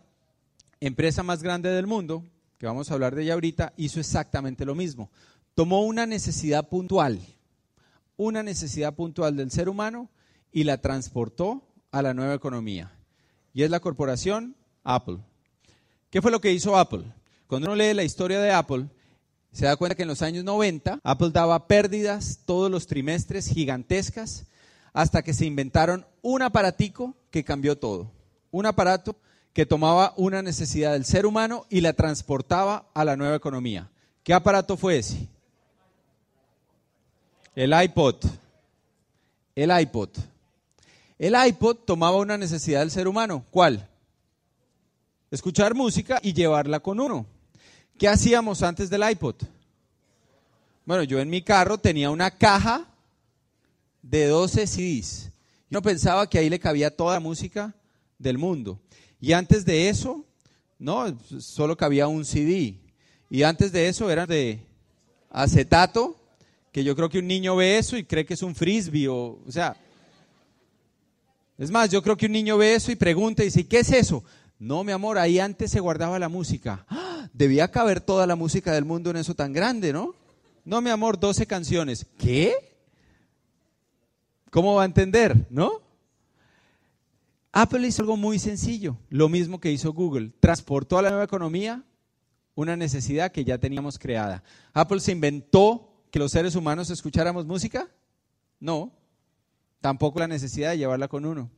empresa 0.79 1.21
más 1.21 1.43
grande 1.43 1.69
del 1.69 1.85
mundo, 1.85 2.23
que 2.61 2.67
vamos 2.67 2.89
a 2.89 2.93
hablar 2.93 3.15
de 3.15 3.23
ella 3.23 3.33
ahorita, 3.33 3.73
hizo 3.75 3.99
exactamente 3.99 4.63
lo 4.63 4.75
mismo 4.75 5.09
tomó 5.53 5.81
una 5.83 6.05
necesidad 6.05 6.69
puntual, 6.69 7.19
una 8.17 8.43
necesidad 8.43 8.95
puntual 8.95 9.35
del 9.35 9.51
ser 9.51 9.69
humano 9.69 10.09
y 10.51 10.63
la 10.63 10.79
transportó 10.79 11.67
a 11.91 12.01
la 12.01 12.13
nueva 12.13 12.33
economía. 12.33 12.91
Y 13.53 13.63
es 13.63 13.69
la 13.69 13.79
corporación 13.79 14.55
Apple. 14.83 15.17
¿Qué 16.09 16.21
fue 16.21 16.31
lo 16.31 16.41
que 16.41 16.53
hizo 16.53 16.77
Apple? 16.77 17.03
Cuando 17.47 17.67
uno 17.67 17.75
lee 17.75 17.93
la 17.93 18.03
historia 18.03 18.39
de 18.39 18.51
Apple, 18.51 18.87
se 19.51 19.65
da 19.65 19.75
cuenta 19.75 19.95
que 19.95 20.03
en 20.03 20.07
los 20.07 20.21
años 20.21 20.43
90 20.45 20.99
Apple 21.03 21.31
daba 21.31 21.67
pérdidas 21.67 22.39
todos 22.45 22.71
los 22.71 22.87
trimestres 22.87 23.47
gigantescas 23.47 24.45
hasta 24.93 25.21
que 25.21 25.33
se 25.33 25.45
inventaron 25.45 26.05
un 26.21 26.41
aparatico 26.41 27.15
que 27.29 27.43
cambió 27.43 27.77
todo. 27.77 28.11
Un 28.51 28.65
aparato 28.65 29.17
que 29.53 29.65
tomaba 29.65 30.13
una 30.15 30.41
necesidad 30.41 30.93
del 30.93 31.05
ser 31.05 31.25
humano 31.25 31.65
y 31.69 31.81
la 31.81 31.93
transportaba 31.93 32.85
a 32.93 33.03
la 33.03 33.15
nueva 33.15 33.35
economía. 33.35 33.89
¿Qué 34.23 34.33
aparato 34.33 34.77
fue 34.77 34.99
ese? 34.99 35.27
El 37.55 37.73
iPod. 37.83 38.15
El 39.55 39.71
iPod. 39.81 40.09
El 41.19 41.35
iPod 41.47 41.77
tomaba 41.85 42.17
una 42.17 42.37
necesidad 42.37 42.79
del 42.79 42.91
ser 42.91 43.07
humano. 43.07 43.45
¿Cuál? 43.51 43.87
Escuchar 45.29 45.75
música 45.75 46.19
y 46.23 46.33
llevarla 46.33 46.79
con 46.79 46.99
uno. 46.99 47.25
¿Qué 47.97 48.07
hacíamos 48.07 48.63
antes 48.63 48.89
del 48.89 49.09
iPod? 49.09 49.35
Bueno, 50.85 51.03
yo 51.03 51.19
en 51.19 51.29
mi 51.29 51.41
carro 51.41 51.77
tenía 51.77 52.09
una 52.09 52.31
caja 52.31 52.87
de 54.01 54.27
12 54.27 54.65
CDs. 54.65 55.29
Yo 55.69 55.81
pensaba 55.81 56.29
que 56.29 56.39
ahí 56.39 56.49
le 56.49 56.59
cabía 56.59 56.95
toda 56.95 57.13
la 57.13 57.19
música 57.19 57.73
del 58.17 58.37
mundo. 58.37 58.79
Y 59.21 59.33
antes 59.33 59.63
de 59.63 59.87
eso, 59.87 60.25
no, 60.79 61.15
solo 61.39 61.77
cabía 61.77 62.07
un 62.07 62.25
CD. 62.25 62.75
Y 63.29 63.43
antes 63.43 63.71
de 63.71 63.87
eso 63.87 64.09
eran 64.09 64.27
de 64.27 64.59
acetato 65.29 66.17
que 66.71 66.83
yo 66.83 66.95
creo 66.95 67.09
que 67.09 67.19
un 67.19 67.27
niño 67.27 67.55
ve 67.55 67.77
eso 67.77 67.95
y 67.95 68.03
cree 68.03 68.25
que 68.25 68.33
es 68.33 68.41
un 68.41 68.55
frisbee 68.55 69.07
o, 69.07 69.39
o 69.45 69.51
sea, 69.51 69.77
es 71.57 71.69
más, 71.69 71.89
yo 71.89 72.01
creo 72.01 72.17
que 72.17 72.25
un 72.25 72.31
niño 72.31 72.57
ve 72.57 72.73
eso 72.73 72.91
y 72.91 72.95
pregunta 72.95 73.43
y 73.43 73.45
dice, 73.45 73.67
¿qué 73.67 73.79
es 73.79 73.91
eso? 73.91 74.23
No, 74.57 74.83
mi 74.83 74.91
amor, 74.91 75.19
ahí 75.19 75.39
antes 75.39 75.69
se 75.69 75.79
guardaba 75.79 76.17
la 76.17 76.29
música. 76.29 76.85
¡Ah! 76.89 77.29
Debía 77.33 77.69
caber 77.69 78.01
toda 78.01 78.25
la 78.25 78.35
música 78.35 78.73
del 78.73 78.85
mundo 78.85 79.11
en 79.11 79.17
eso 79.17 79.35
tan 79.35 79.53
grande, 79.53 79.93
¿no? 79.93 80.15
No, 80.65 80.81
mi 80.81 80.89
amor, 80.89 81.19
12 81.19 81.45
canciones. 81.45 82.05
¿Qué? 82.17 82.53
¿Cómo 84.49 84.75
va 84.75 84.83
a 84.83 84.85
entender, 84.85 85.47
no? 85.49 85.81
Apple 87.51 87.85
hizo 87.85 88.01
algo 88.01 88.15
muy 88.15 88.39
sencillo, 88.39 88.97
lo 89.09 89.27
mismo 89.27 89.59
que 89.59 89.71
hizo 89.71 89.91
Google. 89.91 90.31
Transportó 90.39 90.97
a 90.97 91.01
la 91.01 91.09
nueva 91.09 91.25
economía 91.25 91.83
una 92.55 92.77
necesidad 92.77 93.31
que 93.31 93.43
ya 93.43 93.57
teníamos 93.57 93.99
creada. 93.99 94.43
Apple 94.73 94.99
se 94.99 95.11
inventó 95.11 96.05
que 96.11 96.19
los 96.19 96.31
seres 96.31 96.55
humanos 96.55 96.89
escucháramos 96.89 97.45
música? 97.45 97.89
No. 98.59 98.93
Tampoco 99.81 100.19
la 100.19 100.27
necesidad 100.27 100.71
de 100.71 100.77
llevarla 100.77 101.07
con 101.07 101.25
uno. 101.25 101.49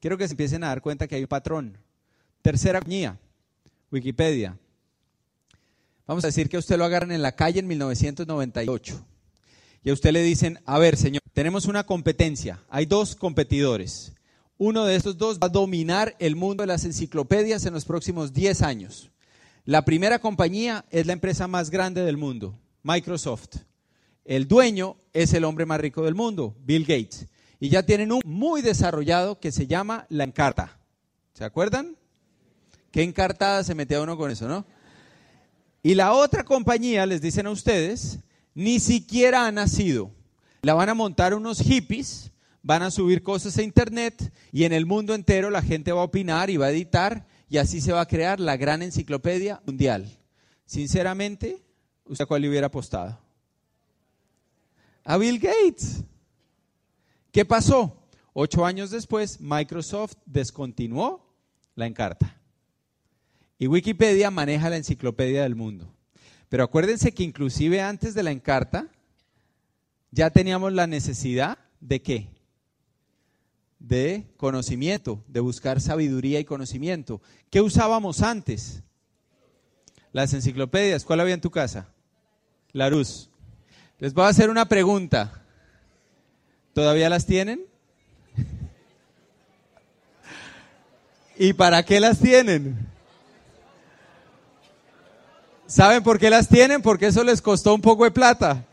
Quiero 0.00 0.18
que 0.18 0.26
se 0.26 0.34
empiecen 0.34 0.64
a 0.64 0.68
dar 0.68 0.82
cuenta 0.82 1.06
que 1.06 1.16
hay 1.16 1.22
un 1.22 1.28
patrón. 1.28 1.78
Tercera 2.42 2.80
compañía, 2.80 3.18
Wikipedia. 3.90 4.58
Vamos 6.06 6.24
a 6.24 6.28
decir 6.28 6.48
que 6.48 6.56
a 6.56 6.60
usted 6.60 6.76
lo 6.76 6.84
agarran 6.84 7.12
en 7.12 7.22
la 7.22 7.32
calle 7.32 7.60
en 7.60 7.68
1998 7.68 9.06
y 9.84 9.90
a 9.90 9.92
usted 9.92 10.12
le 10.12 10.22
dicen, 10.22 10.58
a 10.66 10.78
ver, 10.78 10.96
señor, 10.96 11.22
tenemos 11.32 11.66
una 11.66 11.84
competencia, 11.84 12.60
hay 12.68 12.86
dos 12.86 13.14
competidores. 13.14 14.12
Uno 14.58 14.84
de 14.84 14.96
estos 14.96 15.16
dos 15.16 15.38
va 15.38 15.46
a 15.46 15.50
dominar 15.50 16.14
el 16.18 16.36
mundo 16.36 16.62
de 16.62 16.68
las 16.68 16.84
enciclopedias 16.84 17.66
en 17.66 17.74
los 17.74 17.84
próximos 17.84 18.32
10 18.32 18.62
años. 18.62 19.10
La 19.64 19.84
primera 19.84 20.18
compañía 20.18 20.84
es 20.90 21.06
la 21.06 21.12
empresa 21.12 21.46
más 21.46 21.70
grande 21.70 22.02
del 22.02 22.16
mundo, 22.16 22.58
Microsoft. 22.82 23.58
El 24.24 24.48
dueño 24.48 24.96
es 25.12 25.32
el 25.34 25.44
hombre 25.44 25.66
más 25.66 25.80
rico 25.80 26.02
del 26.02 26.14
mundo, 26.14 26.56
Bill 26.64 26.82
Gates. 26.82 27.26
Y 27.60 27.68
ya 27.68 27.84
tienen 27.84 28.10
un 28.10 28.22
muy 28.24 28.60
desarrollado 28.60 29.38
que 29.38 29.52
se 29.52 29.68
llama 29.68 30.06
la 30.08 30.24
encarta. 30.24 30.80
¿Se 31.32 31.44
acuerdan? 31.44 31.96
Qué 32.90 33.02
encartada 33.02 33.62
se 33.62 33.76
metía 33.76 34.02
uno 34.02 34.16
con 34.16 34.32
eso, 34.32 34.48
¿no? 34.48 34.66
Y 35.82 35.94
la 35.94 36.12
otra 36.12 36.44
compañía, 36.44 37.06
les 37.06 37.20
dicen 37.20 37.46
a 37.46 37.50
ustedes, 37.50 38.18
ni 38.54 38.80
siquiera 38.80 39.46
ha 39.46 39.52
nacido. 39.52 40.10
La 40.62 40.74
van 40.74 40.88
a 40.88 40.94
montar 40.94 41.34
unos 41.34 41.60
hippies, 41.60 42.31
van 42.62 42.82
a 42.82 42.90
subir 42.90 43.22
cosas 43.22 43.58
a 43.58 43.62
internet 43.62 44.32
y 44.52 44.64
en 44.64 44.72
el 44.72 44.86
mundo 44.86 45.14
entero 45.14 45.50
la 45.50 45.62
gente 45.62 45.92
va 45.92 46.00
a 46.00 46.04
opinar 46.04 46.50
y 46.50 46.56
va 46.56 46.66
a 46.66 46.70
editar 46.70 47.26
y 47.48 47.58
así 47.58 47.80
se 47.80 47.92
va 47.92 48.00
a 48.00 48.06
crear 48.06 48.40
la 48.40 48.56
gran 48.56 48.82
enciclopedia 48.82 49.60
mundial. 49.66 50.18
Sinceramente, 50.64 51.62
¿usted 52.04 52.22
a 52.22 52.26
cuál 52.26 52.42
le 52.42 52.48
hubiera 52.48 52.68
apostado? 52.68 53.18
A 55.04 55.18
Bill 55.18 55.38
Gates. 55.38 56.04
¿Qué 57.30 57.44
pasó? 57.44 57.98
Ocho 58.32 58.64
años 58.64 58.90
después, 58.90 59.40
Microsoft 59.40 60.14
descontinuó 60.24 61.34
la 61.74 61.86
Encarta. 61.86 62.38
Y 63.58 63.66
Wikipedia 63.66 64.30
maneja 64.30 64.70
la 64.70 64.76
enciclopedia 64.76 65.42
del 65.42 65.54
mundo. 65.54 65.92
Pero 66.48 66.64
acuérdense 66.64 67.12
que 67.12 67.22
inclusive 67.22 67.80
antes 67.80 68.14
de 68.14 68.22
la 68.22 68.30
Encarta, 68.30 68.88
ya 70.10 70.30
teníamos 70.30 70.72
la 70.72 70.86
necesidad 70.86 71.58
de 71.80 72.02
qué? 72.02 72.41
De 73.82 74.24
conocimiento, 74.36 75.24
de 75.26 75.40
buscar 75.40 75.80
sabiduría 75.80 76.38
y 76.38 76.44
conocimiento. 76.44 77.20
¿Qué 77.50 77.60
usábamos 77.60 78.22
antes? 78.22 78.82
Las 80.12 80.32
enciclopedias, 80.32 81.04
¿cuál 81.04 81.20
había 81.20 81.34
en 81.34 81.40
tu 81.40 81.50
casa? 81.50 81.88
La 82.70 82.88
Luz. 82.88 83.28
Les 83.98 84.14
voy 84.14 84.24
a 84.24 84.28
hacer 84.28 84.50
una 84.50 84.66
pregunta. 84.66 85.42
¿Todavía 86.72 87.08
las 87.08 87.26
tienen? 87.26 87.66
¿Y 91.36 91.52
para 91.52 91.82
qué 91.82 91.98
las 91.98 92.20
tienen? 92.20 92.88
¿Saben 95.66 96.04
por 96.04 96.20
qué 96.20 96.30
las 96.30 96.48
tienen? 96.48 96.82
Porque 96.82 97.06
eso 97.06 97.24
les 97.24 97.42
costó 97.42 97.74
un 97.74 97.80
poco 97.80 98.04
de 98.04 98.12
plata. 98.12 98.64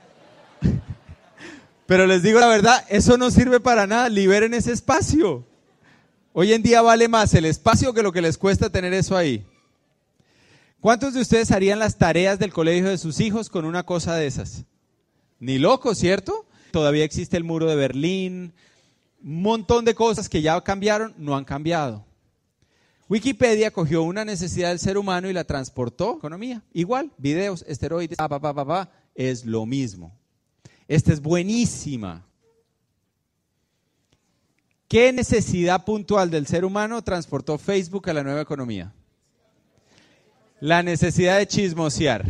Pero 1.90 2.06
les 2.06 2.22
digo 2.22 2.40
la 2.40 2.46
verdad, 2.46 2.86
eso 2.90 3.18
no 3.18 3.32
sirve 3.32 3.60
para 3.60 3.88
nada. 3.88 4.10
Liberen 4.10 4.54
ese 4.54 4.72
espacio. 4.72 5.44
Hoy 6.34 6.54
en 6.54 6.62
día 6.62 6.84
vale 6.84 7.08
más 7.08 7.34
el 7.34 7.46
espacio 7.46 7.96
que 7.96 8.04
lo 8.04 8.12
que 8.12 8.22
les 8.22 8.38
cuesta 8.38 8.70
tener 8.70 8.94
eso 8.94 9.18
ahí. 9.18 9.44
¿Cuántos 10.80 11.16
de 11.16 11.22
ustedes 11.22 11.50
harían 11.50 11.80
las 11.80 11.98
tareas 11.98 12.38
del 12.38 12.54
colegio 12.54 12.90
de 12.90 13.00
sus 13.00 13.20
hijos 13.20 13.50
con 13.50 13.66
una 13.66 13.88
cosa 13.88 14.14
de 14.14 14.28
esas? 14.28 14.66
Ni 15.40 15.58
loco, 15.58 15.96
¿cierto? 15.96 16.46
Todavía 16.70 17.04
existe 17.04 17.38
el 17.38 17.44
muro 17.44 17.66
de 17.66 17.76
Berlín, 17.76 18.54
un 19.24 19.42
montón 19.42 19.84
de 19.84 19.96
cosas 19.96 20.30
que 20.30 20.44
ya 20.44 20.62
cambiaron, 20.62 21.16
no 21.18 21.36
han 21.36 21.44
cambiado. 21.44 22.06
Wikipedia 23.10 23.72
cogió 23.72 24.04
una 24.04 24.24
necesidad 24.26 24.70
del 24.70 24.78
ser 24.78 25.00
humano 25.00 25.28
y 25.28 25.34
la 25.34 25.44
transportó 25.44 26.18
economía. 26.18 26.62
Igual, 26.72 27.12
videos, 27.18 27.66
esteroides, 27.68 28.20
pa, 28.20 28.30
pa, 28.30 28.40
pa, 28.40 28.64
pa, 28.64 28.92
es 29.16 29.44
lo 29.44 29.66
mismo. 29.66 30.19
Esta 30.90 31.14
es 31.14 31.22
buenísima. 31.22 32.26
¿Qué 34.88 35.14
necesidad 35.14 35.86
puntual 35.86 36.32
del 36.32 36.48
ser 36.48 36.66
humano 36.66 37.04
transportó 37.04 37.60
Facebook 37.60 38.10
a 38.10 38.14
la 38.14 38.24
nueva 38.24 38.42
economía? 38.42 38.92
La 40.60 40.82
necesidad 40.82 41.38
de 41.38 41.46
chismosear. 41.46 42.26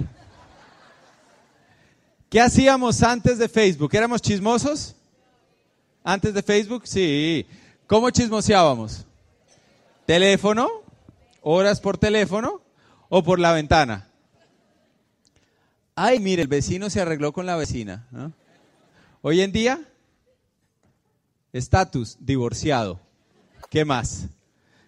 ¿Qué 2.29 2.41
hacíamos 2.41 3.01
antes 3.01 3.37
de 3.37 3.47
Facebook? 3.47 3.95
¿Éramos 3.95 4.21
chismosos? 4.21 4.93
¿Antes 6.03 6.33
de 6.33 6.43
Facebook? 6.43 6.85
Sí. 6.85 7.47
¿Cómo 7.87 8.09
chismoseábamos? 8.09 9.05
¿Teléfono? 10.05 10.67
¿Horas 11.41 11.79
por 11.79 11.97
teléfono? 11.97 12.61
¿O 13.07 13.23
por 13.23 13.39
la 13.39 13.53
ventana? 13.53 14.09
Ay, 15.95 16.19
mire, 16.19 16.41
el 16.41 16.49
vecino 16.49 16.89
se 16.89 16.99
arregló 16.99 17.31
con 17.31 17.45
la 17.45 17.55
vecina. 17.55 18.05
Hoy 19.21 19.41
en 19.41 19.51
día, 19.51 19.85
estatus, 21.51 22.15
divorciado. 22.21 23.01
¿Qué 23.69 23.83
más? 23.83 24.27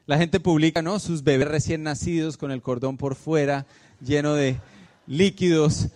La 0.06 0.18
gente 0.18 0.40
publica, 0.40 0.82
¿no? 0.82 1.00
Sus 1.00 1.22
bebés 1.22 1.50
recién 1.50 1.84
nacidos 1.84 2.38
con 2.38 2.50
el 2.52 2.62
cordón 2.62 2.96
por 2.96 3.16
fuera, 3.16 3.66
lleno 4.00 4.34
de 4.34 4.58
líquidos. 5.06 5.90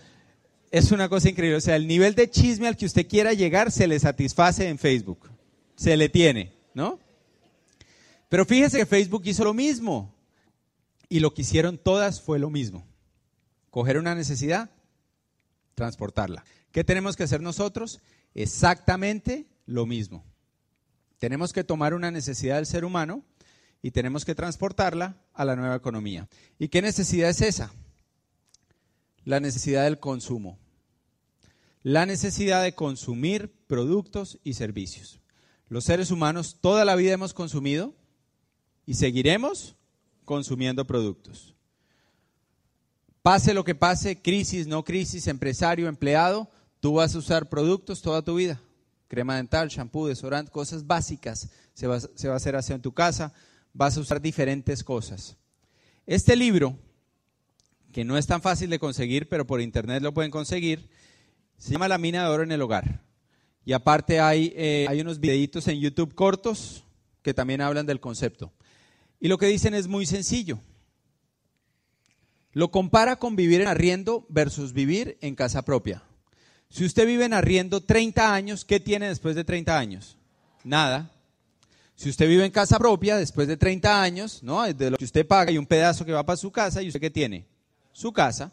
Es 0.70 0.92
una 0.92 1.08
cosa 1.08 1.30
increíble. 1.30 1.56
O 1.56 1.62
sea, 1.62 1.76
el 1.76 1.86
nivel 1.86 2.14
de 2.14 2.28
chisme 2.28 2.68
al 2.68 2.76
que 2.76 2.84
usted 2.84 3.08
quiera 3.08 3.32
llegar 3.32 3.72
se 3.72 3.86
le 3.86 3.98
satisface 3.98 4.68
en 4.68 4.76
Facebook. 4.76 5.30
Se 5.74 5.96
le 5.96 6.10
tiene, 6.10 6.52
¿no? 6.74 7.00
Pero 8.28 8.44
fíjese 8.44 8.76
que 8.76 8.84
Facebook 8.84 9.22
hizo 9.24 9.44
lo 9.44 9.54
mismo. 9.54 10.14
Y 11.08 11.20
lo 11.20 11.32
que 11.32 11.40
hicieron 11.40 11.78
todas 11.78 12.20
fue 12.20 12.38
lo 12.38 12.50
mismo. 12.50 12.86
Coger 13.70 13.96
una 13.96 14.14
necesidad, 14.14 14.68
transportarla. 15.74 16.44
¿Qué 16.70 16.84
tenemos 16.84 17.16
que 17.16 17.22
hacer 17.22 17.40
nosotros? 17.40 18.02
Exactamente 18.36 19.46
lo 19.64 19.86
mismo. 19.86 20.22
Tenemos 21.18 21.54
que 21.54 21.64
tomar 21.64 21.94
una 21.94 22.10
necesidad 22.10 22.56
del 22.56 22.66
ser 22.66 22.84
humano 22.84 23.24
y 23.80 23.92
tenemos 23.92 24.26
que 24.26 24.34
transportarla 24.34 25.16
a 25.32 25.46
la 25.46 25.56
nueva 25.56 25.74
economía. 25.74 26.28
¿Y 26.58 26.68
qué 26.68 26.82
necesidad 26.82 27.30
es 27.30 27.40
esa? 27.40 27.72
La 29.24 29.40
necesidad 29.40 29.84
del 29.84 29.98
consumo. 30.00 30.58
La 31.82 32.04
necesidad 32.04 32.62
de 32.62 32.74
consumir 32.74 33.54
productos 33.66 34.38
y 34.44 34.52
servicios. 34.52 35.18
Los 35.70 35.84
seres 35.84 36.10
humanos 36.10 36.58
toda 36.60 36.84
la 36.84 36.94
vida 36.94 37.14
hemos 37.14 37.32
consumido 37.32 37.94
y 38.84 38.94
seguiremos 38.94 39.76
consumiendo 40.26 40.86
productos. 40.86 41.54
Pase 43.22 43.54
lo 43.54 43.64
que 43.64 43.74
pase, 43.74 44.20
crisis, 44.20 44.66
no 44.66 44.84
crisis, 44.84 45.26
empresario, 45.26 45.88
empleado, 45.88 46.50
tú 46.80 46.94
vas 46.94 47.14
a 47.14 47.18
usar 47.18 47.48
productos 47.48 48.02
toda 48.02 48.22
tu 48.22 48.34
vida. 48.36 48.60
Crema 49.08 49.36
dental, 49.36 49.68
shampoo, 49.68 50.08
desodorante, 50.08 50.50
cosas 50.50 50.86
básicas 50.86 51.48
se 51.76 51.86
va, 51.86 51.96
a 51.96 52.36
hacer 52.36 52.56
así 52.56 52.72
en 52.72 52.80
tu 52.80 52.92
casa, 52.92 53.34
vas 53.74 53.96
a 53.96 54.00
usar 54.00 54.20
diferentes 54.20 54.82
cosas. 54.82 55.36
Este 56.06 56.34
libro, 56.34 56.78
que 57.92 58.02
no 58.02 58.16
es 58.16 58.26
tan 58.26 58.40
fácil 58.40 58.70
de 58.70 58.78
conseguir, 58.78 59.28
pero 59.28 59.46
por 59.46 59.60
internet 59.60 60.02
lo 60.02 60.14
pueden 60.14 60.30
conseguir, 60.30 60.88
se 61.58 61.72
llama 61.72 61.88
La 61.88 61.98
mina 61.98 62.22
de 62.22 62.30
oro 62.30 62.42
en 62.42 62.52
el 62.52 62.62
hogar. 62.62 63.02
Y 63.66 63.74
aparte 63.74 64.20
hay, 64.20 64.54
eh, 64.56 64.86
hay 64.88 65.02
unos 65.02 65.20
videitos 65.20 65.68
en 65.68 65.80
YouTube 65.80 66.14
cortos 66.14 66.84
que 67.22 67.34
también 67.34 67.60
hablan 67.60 67.84
del 67.84 68.00
concepto. 68.00 68.52
Y 69.20 69.28
lo 69.28 69.36
que 69.36 69.46
dicen 69.46 69.74
es 69.74 69.86
muy 69.86 70.06
sencillo. 70.06 70.58
Lo 72.52 72.70
compara 72.70 73.16
con 73.16 73.36
vivir 73.36 73.60
en 73.60 73.68
arriendo 73.68 74.24
versus 74.30 74.72
vivir 74.72 75.18
en 75.20 75.34
casa 75.34 75.62
propia. 75.62 76.05
Si 76.68 76.84
usted 76.84 77.06
vive 77.06 77.24
en 77.24 77.34
arriendo 77.34 77.80
30 77.80 78.34
años, 78.34 78.64
¿qué 78.64 78.80
tiene 78.80 79.08
después 79.08 79.34
de 79.34 79.44
30 79.44 79.78
años? 79.78 80.16
Nada. 80.64 81.10
Si 81.94 82.10
usted 82.10 82.28
vive 82.28 82.44
en 82.44 82.50
casa 82.50 82.78
propia 82.78 83.16
después 83.16 83.48
de 83.48 83.56
30 83.56 84.02
años, 84.02 84.42
¿no? 84.42 84.62
De 84.64 84.90
lo 84.90 84.98
que 84.98 85.04
usted 85.04 85.26
paga 85.26 85.50
y 85.50 85.58
un 85.58 85.66
pedazo 85.66 86.04
que 86.04 86.12
va 86.12 86.26
para 86.26 86.36
su 86.36 86.50
casa, 86.50 86.82
¿y 86.82 86.88
usted 86.88 87.00
qué 87.00 87.10
tiene? 87.10 87.46
Su 87.92 88.12
casa. 88.12 88.52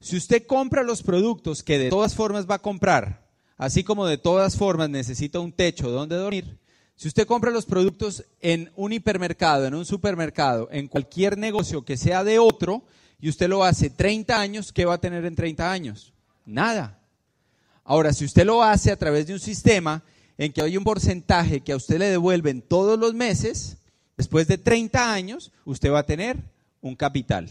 Si 0.00 0.16
usted 0.16 0.46
compra 0.46 0.82
los 0.82 1.02
productos 1.02 1.62
que 1.62 1.78
de 1.78 1.90
todas 1.90 2.14
formas 2.14 2.48
va 2.48 2.56
a 2.56 2.62
comprar, 2.62 3.28
así 3.58 3.84
como 3.84 4.06
de 4.06 4.18
todas 4.18 4.56
formas 4.56 4.88
necesita 4.88 5.38
un 5.38 5.52
techo 5.52 5.90
donde 5.90 6.16
dormir, 6.16 6.58
si 6.96 7.08
usted 7.08 7.26
compra 7.26 7.50
los 7.50 7.66
productos 7.66 8.24
en 8.40 8.70
un 8.76 8.92
hipermercado, 8.92 9.66
en 9.66 9.74
un 9.74 9.84
supermercado, 9.84 10.68
en 10.70 10.88
cualquier 10.88 11.36
negocio 11.36 11.84
que 11.84 11.96
sea 11.96 12.24
de 12.24 12.38
otro, 12.38 12.84
y 13.20 13.28
usted 13.28 13.48
lo 13.48 13.64
hace 13.64 13.90
30 13.90 14.40
años, 14.40 14.72
¿qué 14.72 14.84
va 14.84 14.94
a 14.94 15.00
tener 15.00 15.24
en 15.24 15.34
30 15.34 15.70
años? 15.70 16.12
Nada. 16.46 17.01
Ahora, 17.84 18.12
si 18.12 18.24
usted 18.24 18.44
lo 18.44 18.62
hace 18.62 18.90
a 18.90 18.96
través 18.96 19.26
de 19.26 19.32
un 19.32 19.40
sistema 19.40 20.02
en 20.38 20.52
que 20.52 20.62
hay 20.62 20.76
un 20.76 20.84
porcentaje 20.84 21.60
que 21.60 21.72
a 21.72 21.76
usted 21.76 21.98
le 21.98 22.08
devuelven 22.08 22.62
todos 22.62 22.98
los 22.98 23.14
meses, 23.14 23.78
después 24.16 24.46
de 24.46 24.58
30 24.58 25.12
años, 25.12 25.52
usted 25.64 25.90
va 25.90 26.00
a 26.00 26.06
tener 26.06 26.36
un 26.80 26.96
capital. 26.96 27.48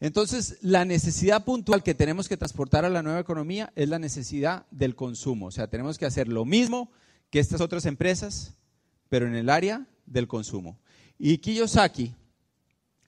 Entonces, 0.00 0.58
la 0.60 0.84
necesidad 0.84 1.44
puntual 1.44 1.82
que 1.82 1.94
tenemos 1.94 2.28
que 2.28 2.36
transportar 2.36 2.84
a 2.84 2.90
la 2.90 3.02
nueva 3.02 3.18
economía 3.18 3.72
es 3.74 3.88
la 3.88 3.98
necesidad 3.98 4.66
del 4.70 4.94
consumo. 4.94 5.46
O 5.46 5.50
sea, 5.50 5.66
tenemos 5.68 5.98
que 5.98 6.06
hacer 6.06 6.28
lo 6.28 6.44
mismo 6.44 6.90
que 7.30 7.40
estas 7.40 7.60
otras 7.60 7.84
empresas, 7.84 8.54
pero 9.08 9.26
en 9.26 9.34
el 9.34 9.50
área 9.50 9.86
del 10.06 10.28
consumo. 10.28 10.78
Y 11.18 11.38
Kiyosaki 11.38 12.14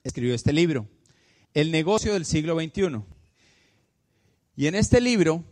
escribió 0.03 0.35
este 0.35 0.51
libro, 0.51 0.87
El 1.53 1.71
negocio 1.71 2.13
del 2.13 2.25
siglo 2.25 2.59
XXI. 2.59 3.01
Y 4.57 4.67
en 4.67 4.75
este 4.75 4.99
libro, 4.99 5.45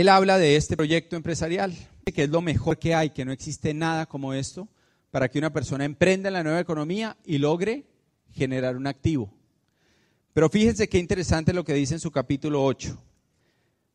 él 0.00 0.08
habla 0.08 0.38
de 0.38 0.56
este 0.56 0.76
proyecto 0.76 1.16
empresarial, 1.16 1.74
que 2.04 2.24
es 2.24 2.28
lo 2.28 2.42
mejor 2.42 2.78
que 2.78 2.94
hay, 2.94 3.10
que 3.10 3.24
no 3.24 3.32
existe 3.32 3.72
nada 3.72 4.06
como 4.06 4.34
esto, 4.34 4.68
para 5.10 5.30
que 5.30 5.38
una 5.38 5.52
persona 5.52 5.84
emprenda 5.84 6.28
en 6.28 6.34
la 6.34 6.42
nueva 6.42 6.60
economía 6.60 7.16
y 7.24 7.38
logre 7.38 7.86
generar 8.32 8.76
un 8.76 8.86
activo. 8.86 9.32
Pero 10.34 10.50
fíjense 10.50 10.88
qué 10.88 10.98
interesante 10.98 11.54
lo 11.54 11.64
que 11.64 11.72
dice 11.72 11.94
en 11.94 12.00
su 12.00 12.10
capítulo 12.10 12.62
8. 12.62 12.98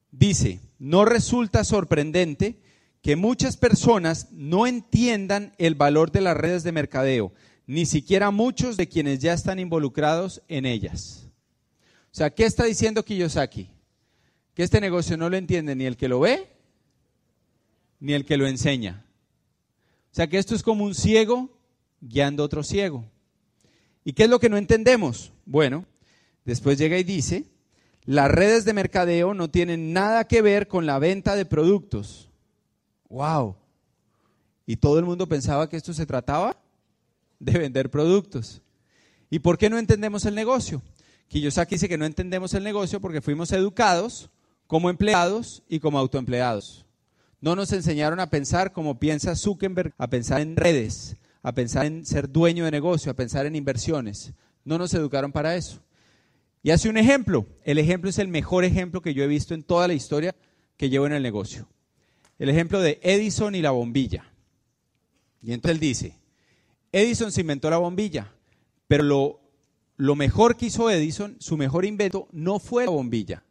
Dice, 0.10 0.60
no 0.80 1.06
resulta 1.06 1.64
sorprendente 1.64 2.60
que 3.04 3.16
muchas 3.16 3.56
personas 3.56 4.32
no 4.32 4.66
entiendan 4.66 5.54
el 5.60 5.76
valor 5.76 6.12
de 6.12 6.22
las 6.22 6.36
redes 6.36 6.64
de 6.64 6.72
mercadeo, 6.72 7.32
ni 7.68 7.86
siquiera 7.86 8.32
muchos 8.32 8.76
de 8.76 8.90
quienes 8.90 9.20
ya 9.20 9.34
están 9.34 9.60
involucrados 9.60 10.42
en 10.48 10.66
ellas. 10.66 11.28
O 12.12 12.16
sea, 12.16 12.32
¿qué 12.32 12.46
está 12.46 12.64
diciendo 12.64 13.06
Kiyosaki? 13.06 13.70
Este 14.64 14.82
negocio 14.82 15.18
no 15.18 15.30
lo 15.30 15.38
entiende 15.38 15.76
ni 15.76 15.86
el 15.86 15.98
que 15.98 16.08
lo 16.08 16.20
ve, 16.20 16.50
ni 18.00 18.14
el 18.14 18.26
que 18.26 18.38
lo 18.38 18.48
enseña. 18.48 19.06
O 20.12 20.16
sea, 20.16 20.28
que 20.28 20.38
esto 20.38 20.56
es 20.56 20.64
como 20.64 20.84
un 20.84 20.96
ciego 20.96 21.58
guiando 22.02 22.44
a 22.44 22.46
otro 22.46 22.64
ciego. 22.64 23.06
¿Y 24.04 24.14
qué 24.14 24.24
es 24.24 24.30
lo 24.30 24.40
que 24.40 24.50
no 24.50 24.58
entendemos? 24.58 25.32
Bueno, 25.46 25.86
después 26.46 26.78
llega 26.78 26.98
y 26.98 27.04
dice, 27.04 27.46
las 28.06 28.30
redes 28.30 28.66
de 28.66 28.74
mercadeo 28.74 29.34
no 29.34 29.50
tienen 29.50 29.94
nada 29.94 30.28
que 30.28 30.42
ver 30.42 30.68
con 30.68 30.86
la 30.86 31.00
venta 31.00 31.36
de 31.36 31.46
productos 31.46 32.30
¡Wow! 33.12 33.58
Y 34.66 34.78
todo 34.78 34.98
el 34.98 35.06
mundo 35.06 35.28
pensaba 35.28 35.68
que 35.68 35.76
esto 35.76 35.94
se 35.94 36.06
trataba 36.06 36.56
de 37.40 37.60
vender 37.60 37.92
productos. 37.92 38.62
¿Y 39.30 39.40
por 39.40 39.58
qué 39.58 39.70
no 39.70 39.78
entendemos 39.78 40.26
el 40.26 40.34
negocio? 40.34 40.82
Kiyosaki 41.28 41.76
dice 41.76 41.90
que 41.90 41.98
no 41.98 42.06
entendemos 42.06 42.54
el 42.54 42.64
negocio 42.64 43.02
porque 43.02 43.20
fuimos 43.20 43.52
educados 43.52 44.30
como 44.72 44.90
empleados 44.90 45.64
y 45.68 45.82
como 45.82 46.00
autoempleados. 46.00 46.86
No 47.42 47.58
nos 47.58 47.74
enseñaron 47.74 48.22
a 48.22 48.30
pensar 48.30 48.72
como 48.72 49.00
piensa 49.00 49.36
Zuckerberg, 49.36 49.94
a 49.98 50.08
pensar 50.08 50.40
en 50.40 50.56
redes, 50.56 51.18
a 51.44 51.52
pensar 51.52 51.88
en 51.88 52.06
ser 52.06 52.32
dueño 52.32 52.64
de 52.64 52.72
negocio, 52.72 53.12
a 53.12 53.16
pensar 53.16 53.46
en 53.46 53.58
inversiones. 53.58 54.32
No 54.64 54.78
nos 54.78 54.94
educaron 54.94 55.34
para 55.34 55.58
eso. 55.58 55.84
Y 56.64 56.72
hace 56.72 56.88
un 56.88 56.96
ejemplo. 56.96 57.46
El 57.66 57.80
ejemplo 57.80 58.10
es 58.10 58.18
el 58.18 58.30
mejor 58.30 58.64
ejemplo 58.64 59.02
que 59.02 59.14
yo 59.14 59.26
he 59.26 59.28
visto 59.28 59.54
en 59.54 59.64
toda 59.64 59.90
la 59.90 59.94
historia 59.94 60.38
que 60.78 60.90
llevo 60.90 61.06
en 61.06 61.12
el 61.12 61.24
negocio 61.24 61.68
el 62.40 62.48
ejemplo 62.48 62.80
de 62.80 62.98
Edison 63.04 63.54
y 63.54 63.62
la 63.62 63.72
bombilla. 63.72 64.24
Y 65.44 65.52
entonces 65.52 65.76
él 65.76 65.80
dice, 65.82 66.16
Edison 66.94 67.34
se 67.34 67.42
inventó 67.42 67.70
la 67.70 67.78
bombilla, 67.78 68.34
pero 68.88 69.04
lo, 69.04 69.42
lo 69.98 70.16
mejor 70.16 70.56
que 70.56 70.68
hizo 70.68 70.90
Edison, 70.90 71.36
su 71.40 71.58
mejor 71.58 71.84
invento, 71.84 72.30
no 72.32 72.58
fue 72.58 72.86
la 72.86 72.92
bombilla, 72.92 73.44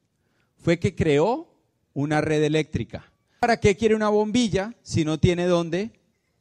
fue 0.61 0.79
que 0.79 0.95
creó 0.95 1.49
una 1.95 2.21
red 2.21 2.43
eléctrica. 2.43 3.11
¿Para 3.41 3.59
qué 3.59 3.77
quiere 3.77 3.95
una 3.95 4.09
bombilla 4.09 4.75
si 4.83 5.05
no 5.05 5.19
tiene 5.19 5.47
dónde 5.47 5.91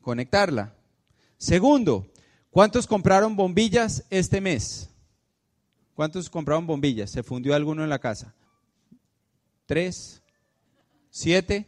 conectarla? 0.02 0.74
Segundo, 1.38 2.08
¿cuántos 2.52 2.86
compraron 2.86 3.36
bombillas 3.36 4.04
este 4.10 4.42
mes? 4.42 4.90
¿Cuántos 5.96 6.30
compraron 6.30 6.68
bombillas? 6.68 7.10
¿Se 7.10 7.24
fundió 7.24 7.56
alguno 7.56 7.84
en 7.84 7.90
la 7.90 8.00
casa? 8.00 8.34
¿Tres? 9.66 10.22
¿Siete? 11.10 11.66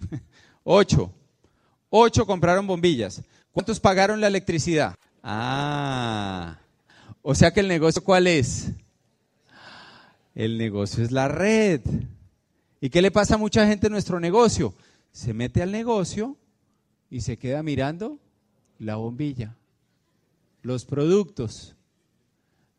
Ocho. 0.64 1.12
Ocho 1.88 2.26
compraron 2.26 2.66
bombillas. 2.66 3.22
¿Cuántos 3.52 3.80
pagaron 3.80 4.20
la 4.20 4.26
electricidad? 4.26 4.94
Ah. 5.22 6.58
O 7.22 7.34
sea 7.34 7.52
que 7.52 7.60
el 7.60 7.68
negocio, 7.68 8.02
¿cuál 8.02 8.26
es? 8.26 8.72
El 10.36 10.56
negocio 10.58 11.02
es 11.02 11.10
la 11.10 11.26
red. 11.26 11.80
¿Y 12.80 12.90
qué 12.90 13.02
le 13.02 13.10
pasa 13.10 13.34
a 13.34 13.38
mucha 13.38 13.66
gente 13.66 13.88
en 13.88 13.92
nuestro 13.92 14.20
negocio? 14.20 14.72
Se 15.10 15.34
mete 15.34 15.62
al 15.62 15.72
negocio, 15.72 16.36
y 17.10 17.20
se 17.20 17.38
queda 17.38 17.62
mirando 17.62 18.18
la 18.78 18.96
bombilla, 18.96 19.56
los 20.62 20.84
productos. 20.84 21.76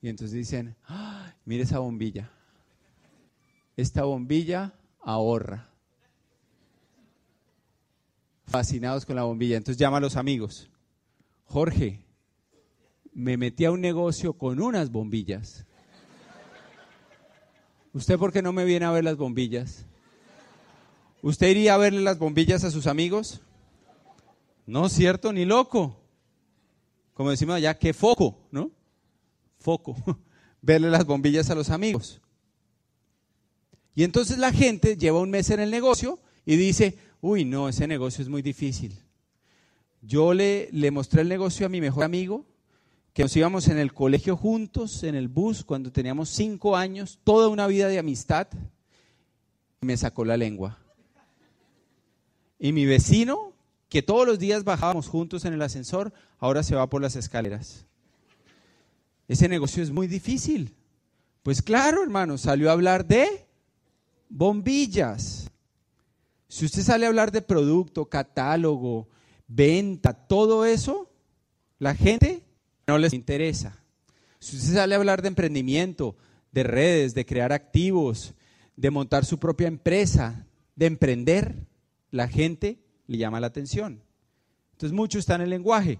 Y 0.01 0.09
entonces 0.09 0.35
dicen, 0.35 0.75
¡Ah, 0.85 1.33
mire 1.45 1.63
esa 1.63 1.79
bombilla. 1.79 2.31
Esta 3.75 4.03
bombilla 4.03 4.73
ahorra. 5.01 5.69
Fascinados 8.45 9.05
con 9.05 9.15
la 9.15 9.23
bombilla. 9.23 9.57
Entonces 9.57 9.79
llama 9.79 9.97
a 9.97 10.01
los 10.01 10.15
amigos. 10.15 10.69
Jorge, 11.45 12.05
me 13.13 13.37
metí 13.37 13.65
a 13.65 13.71
un 13.71 13.81
negocio 13.81 14.33
con 14.33 14.61
unas 14.61 14.91
bombillas. 14.91 15.66
¿Usted 17.97 18.19
por 18.19 18.31
qué 18.31 18.43
no 18.43 18.53
me 18.53 18.63
viene 18.63 18.85
a 18.85 18.91
ver 18.91 19.03
las 19.03 19.17
bombillas? 19.17 19.83
¿Usted 21.23 21.47
iría 21.47 21.73
a 21.73 21.77
verle 21.77 22.01
las 22.01 22.19
bombillas 22.19 22.63
a 22.63 22.69
sus 22.69 22.85
amigos? 22.85 23.41
No, 24.67 24.87
cierto, 24.87 25.33
ni 25.33 25.45
loco. 25.45 25.99
Como 27.15 27.31
decimos 27.31 27.55
allá, 27.55 27.73
qué 27.79 27.95
foco, 27.95 28.37
¿no? 28.51 28.69
Foco. 29.57 29.95
Verle 30.61 30.91
las 30.91 31.07
bombillas 31.07 31.49
a 31.49 31.55
los 31.55 31.71
amigos. 31.71 32.21
Y 33.95 34.03
entonces 34.03 34.37
la 34.37 34.51
gente 34.51 34.95
lleva 34.95 35.19
un 35.19 35.31
mes 35.31 35.49
en 35.49 35.59
el 35.59 35.71
negocio 35.71 36.19
y 36.45 36.55
dice, 36.55 36.99
uy, 37.19 37.45
no, 37.45 37.67
ese 37.67 37.87
negocio 37.87 38.21
es 38.21 38.29
muy 38.29 38.43
difícil. 38.43 38.95
Yo 40.03 40.35
le, 40.35 40.69
le 40.71 40.91
mostré 40.91 41.21
el 41.21 41.29
negocio 41.29 41.65
a 41.65 41.69
mi 41.69 41.81
mejor 41.81 42.03
amigo, 42.03 42.45
que 43.17 43.23
nos 43.23 43.35
íbamos 43.35 43.67
en 43.67 43.79
el 43.79 43.95
colegio 43.95 44.37
juntos, 44.37 45.01
en 45.01 45.15
el 45.15 45.27
bus, 45.27 45.63
cuando 45.63 45.91
teníamos 45.91 46.29
cinco 46.29 46.75
años, 46.75 47.17
toda 47.23 47.47
una 47.47 47.65
vida 47.65 47.87
de 47.87 47.97
amistad, 47.97 48.47
y 49.81 49.87
me 49.87 49.97
sacó 49.97 50.23
la 50.23 50.37
lengua. 50.37 50.77
Y 52.59 52.73
mi 52.73 52.85
vecino, 52.85 53.53
que 53.89 54.03
todos 54.03 54.27
los 54.27 54.37
días 54.37 54.63
bajábamos 54.63 55.07
juntos 55.07 55.45
en 55.45 55.53
el 55.53 55.63
ascensor, 55.63 56.13
ahora 56.37 56.61
se 56.61 56.75
va 56.75 56.91
por 56.91 57.01
las 57.01 57.15
escaleras. 57.15 57.87
Ese 59.27 59.49
negocio 59.49 59.81
es 59.81 59.89
muy 59.89 60.05
difícil. 60.05 60.75
Pues 61.41 61.63
claro, 61.63 62.03
hermano, 62.03 62.37
salió 62.37 62.69
a 62.69 62.73
hablar 62.73 63.07
de 63.07 63.47
bombillas. 64.29 65.49
Si 66.49 66.65
usted 66.65 66.83
sale 66.83 67.05
a 67.05 67.09
hablar 67.09 67.31
de 67.31 67.41
producto, 67.41 68.05
catálogo, 68.05 69.07
venta, 69.47 70.13
todo 70.13 70.65
eso, 70.65 71.09
la 71.79 71.95
gente 71.95 72.43
no 72.87 72.97
les 72.97 73.13
interesa. 73.13 73.77
Si 74.39 74.55
usted 74.55 74.75
sale 74.75 74.95
a 74.95 74.97
hablar 74.97 75.21
de 75.21 75.27
emprendimiento, 75.27 76.15
de 76.51 76.63
redes, 76.63 77.13
de 77.13 77.25
crear 77.25 77.51
activos, 77.51 78.33
de 78.75 78.89
montar 78.89 79.25
su 79.25 79.39
propia 79.39 79.67
empresa, 79.67 80.47
de 80.75 80.85
emprender, 80.85 81.67
la 82.11 82.27
gente 82.27 82.79
le 83.07 83.17
llama 83.17 83.41
la 83.41 83.47
atención. 83.47 84.01
Entonces 84.71 84.95
mucho 84.95 85.19
está 85.19 85.35
en 85.35 85.41
el 85.41 85.49
lenguaje. 85.49 85.99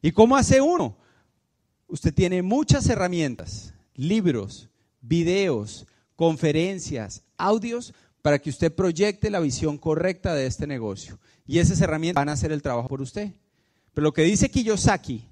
¿Y 0.00 0.12
cómo 0.12 0.36
hace 0.36 0.60
uno? 0.60 0.96
Usted 1.88 2.14
tiene 2.14 2.42
muchas 2.42 2.88
herramientas, 2.88 3.74
libros, 3.94 4.70
videos, 5.02 5.86
conferencias, 6.16 7.22
audios 7.36 7.92
para 8.22 8.38
que 8.38 8.50
usted 8.50 8.74
proyecte 8.74 9.30
la 9.30 9.40
visión 9.40 9.76
correcta 9.78 10.34
de 10.34 10.46
este 10.46 10.66
negocio. 10.66 11.18
Y 11.46 11.58
esas 11.58 11.80
herramientas 11.80 12.20
van 12.20 12.28
a 12.28 12.32
hacer 12.32 12.52
el 12.52 12.62
trabajo 12.62 12.88
por 12.88 13.02
usted. 13.02 13.32
Pero 13.92 14.04
lo 14.04 14.12
que 14.12 14.22
dice 14.22 14.50
Kiyosaki 14.50 15.27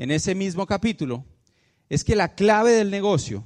en 0.00 0.10
ese 0.10 0.34
mismo 0.34 0.64
capítulo 0.64 1.26
es 1.90 2.04
que 2.04 2.16
la 2.16 2.34
clave 2.34 2.72
del 2.72 2.90
negocio 2.90 3.44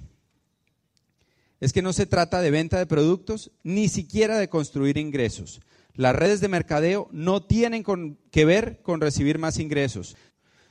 es 1.61 1.73
que 1.73 1.83
no 1.83 1.93
se 1.93 2.07
trata 2.07 2.41
de 2.41 2.53
venta 2.53 2.79
de 2.79 2.87
productos, 2.87 3.51
ni 3.65 3.89
siquiera 3.89 4.39
de 4.39 4.49
construir 4.49 4.97
ingresos. 4.97 5.61
Las 5.97 6.15
redes 6.15 6.41
de 6.41 6.47
mercadeo 6.47 7.09
no 7.11 7.43
tienen 7.43 7.85
que 8.31 8.45
ver 8.45 8.81
con 8.83 9.01
recibir 9.01 9.39
más 9.39 9.59
ingresos. 9.59 10.17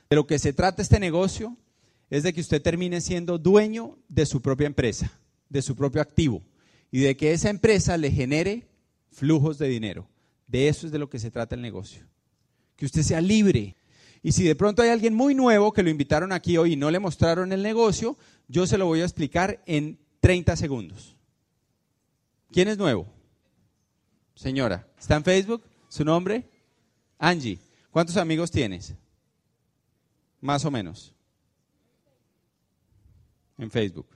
De 0.08 0.16
lo 0.16 0.26
que 0.26 0.38
se 0.38 0.54
trata 0.54 0.80
este 0.80 0.98
negocio 0.98 1.54
es 2.08 2.22
de 2.22 2.32
que 2.32 2.40
usted 2.40 2.62
termine 2.62 3.02
siendo 3.02 3.36
dueño 3.36 3.98
de 4.08 4.24
su 4.24 4.40
propia 4.40 4.66
empresa, 4.66 5.12
de 5.50 5.60
su 5.60 5.76
propio 5.76 6.00
activo, 6.00 6.42
y 6.90 7.00
de 7.00 7.14
que 7.14 7.32
esa 7.32 7.50
empresa 7.50 7.98
le 7.98 8.10
genere 8.10 8.68
flujos 9.10 9.58
de 9.58 9.68
dinero. 9.68 10.08
De 10.46 10.68
eso 10.68 10.86
es 10.86 10.92
de 10.92 10.98
lo 10.98 11.10
que 11.10 11.18
se 11.18 11.30
trata 11.30 11.56
el 11.56 11.60
negocio. 11.60 12.06
Que 12.76 12.86
usted 12.86 13.02
sea 13.02 13.20
libre. 13.20 13.76
Y 14.24 14.32
si 14.32 14.42
de 14.42 14.56
pronto 14.56 14.80
hay 14.80 14.88
alguien 14.88 15.14
muy 15.14 15.34
nuevo 15.34 15.74
que 15.74 15.82
lo 15.82 15.90
invitaron 15.90 16.32
aquí 16.32 16.56
hoy 16.56 16.72
y 16.72 16.76
no 16.76 16.90
le 16.90 16.98
mostraron 16.98 17.52
el 17.52 17.62
negocio, 17.62 18.16
yo 18.48 18.66
se 18.66 18.78
lo 18.78 18.86
voy 18.86 19.02
a 19.02 19.04
explicar 19.04 19.62
en 19.66 19.98
30 20.20 20.56
segundos. 20.56 21.14
¿Quién 22.50 22.68
es 22.68 22.78
nuevo? 22.78 23.06
Señora, 24.34 24.88
¿está 24.98 25.16
en 25.16 25.24
Facebook? 25.24 25.62
¿Su 25.90 26.06
nombre? 26.06 26.48
Angie. 27.18 27.58
¿Cuántos 27.90 28.16
amigos 28.16 28.50
tienes? 28.50 28.94
Más 30.40 30.64
o 30.64 30.70
menos. 30.70 31.12
En 33.58 33.70
Facebook. 33.70 34.06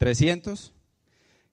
¿300? 0.00 0.72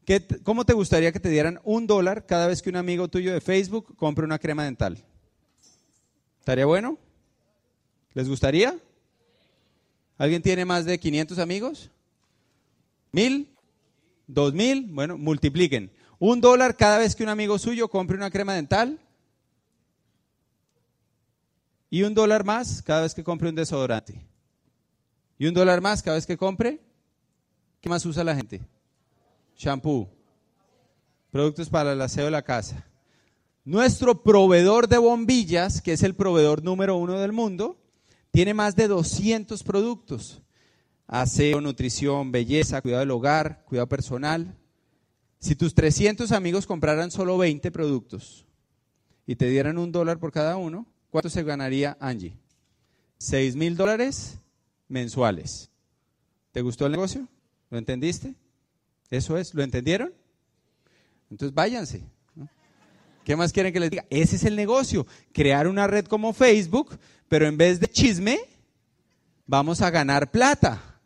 ¿Qué, 0.06 0.26
¿Cómo 0.42 0.66
te 0.66 0.72
gustaría 0.72 1.12
que 1.12 1.20
te 1.20 1.28
dieran 1.28 1.60
un 1.66 1.86
dólar 1.86 2.26
cada 2.26 2.48
vez 2.48 2.62
que 2.62 2.70
un 2.70 2.78
amigo 2.78 3.10
tuyo 3.10 3.34
de 3.34 3.42
Facebook 3.42 3.94
compre 3.98 4.24
una 4.24 4.40
crema 4.40 4.64
dental? 4.64 5.04
¿Estaría 6.40 6.66
bueno? 6.66 6.98
¿Les 8.14 8.28
gustaría? 8.28 8.78
¿Alguien 10.18 10.42
tiene 10.42 10.66
más 10.66 10.86
de 10.86 11.00
500 11.00 11.40
amigos? 11.40 11.90
¿Mil? 13.12 13.52
¿Dos 14.28 14.54
mil? 14.54 14.88
Bueno, 14.92 15.18
multipliquen. 15.18 15.92
Un 16.20 16.40
dólar 16.40 16.78
cada 16.78 17.00
vez 17.00 17.16
que 17.16 17.24
un 17.24 17.30
amigo 17.30 17.58
suyo 17.58 17.88
compre 17.88 18.18
una 18.18 18.30
crema 18.30 18.54
dental. 18.54 19.00
Y 21.90 22.04
un 22.04 22.14
dólar 22.14 22.46
más 22.46 22.82
cada 22.82 23.02
vez 23.02 23.14
que 23.14 23.24
compre 23.24 23.50
un 23.50 23.56
desodorante. 23.56 24.24
Y 25.38 25.48
un 25.48 25.54
dólar 25.54 25.82
más 25.82 26.04
cada 26.04 26.16
vez 26.16 26.26
que 26.26 26.38
compre. 26.38 26.80
¿Qué 27.82 27.90
más 27.90 28.06
usa 28.06 28.24
la 28.24 28.36
gente? 28.36 28.62
Shampoo. 29.58 30.08
Productos 31.32 31.70
para 31.70 31.94
el 31.94 32.02
aseo 32.02 32.26
de 32.26 32.32
la 32.32 32.44
casa. 32.44 32.86
Nuestro 33.66 34.22
proveedor 34.22 34.88
de 34.88 34.98
bombillas, 34.98 35.82
que 35.82 35.94
es 35.94 36.04
el 36.04 36.16
proveedor 36.16 36.64
número 36.64 36.96
uno 36.96 37.20
del 37.20 37.32
mundo, 37.32 37.81
tiene 38.32 38.54
más 38.54 38.76
de 38.76 38.88
200 38.88 39.64
productos. 39.64 40.42
Aseo, 41.08 41.60
nutrición, 41.60 42.32
belleza, 42.32 42.82
cuidado 42.82 43.02
del 43.02 43.12
hogar, 43.12 43.64
cuidado 43.66 43.90
personal. 43.90 44.58
Si 45.40 45.56
tus 45.56 45.76
300 45.76 46.32
amigos 46.32 46.66
compraran 46.66 47.12
solo 47.12 47.38
20 47.38 47.70
productos 47.72 48.46
y 49.28 49.36
te 49.36 49.50
dieran 49.50 49.78
un 49.78 49.92
dólar 49.92 50.20
por 50.20 50.32
cada 50.32 50.56
uno, 50.56 50.88
¿cuánto 51.10 51.30
se 51.30 51.44
ganaría 51.44 51.98
Angie? 52.00 52.38
6 53.18 53.56
mil 53.56 53.76
dólares 53.76 54.40
mensuales. 54.88 55.70
¿Te 56.52 56.62
gustó 56.62 56.86
el 56.86 56.94
negocio? 56.94 57.28
¿Lo 57.70 57.78
entendiste? 57.78 58.36
Eso 59.10 59.38
es, 59.38 59.54
¿lo 59.54 59.64
entendieron? 59.64 60.14
Entonces 61.30 61.54
váyanse. 61.54 62.04
¿Qué 63.24 63.36
más 63.36 63.52
quieren 63.54 63.72
que 63.72 63.80
les 63.80 63.92
diga? 63.92 64.06
Ese 64.10 64.36
es 64.36 64.44
el 64.44 64.56
negocio, 64.56 65.06
crear 65.32 65.68
una 65.68 65.88
red 65.88 66.06
como 66.06 66.34
Facebook, 66.34 66.98
pero 67.28 67.48
en 67.48 67.58
vez 67.58 67.80
de 67.80 67.88
chisme, 67.88 68.40
vamos 69.46 69.82
a 69.82 69.90
ganar 69.90 70.32
plata. 70.32 71.00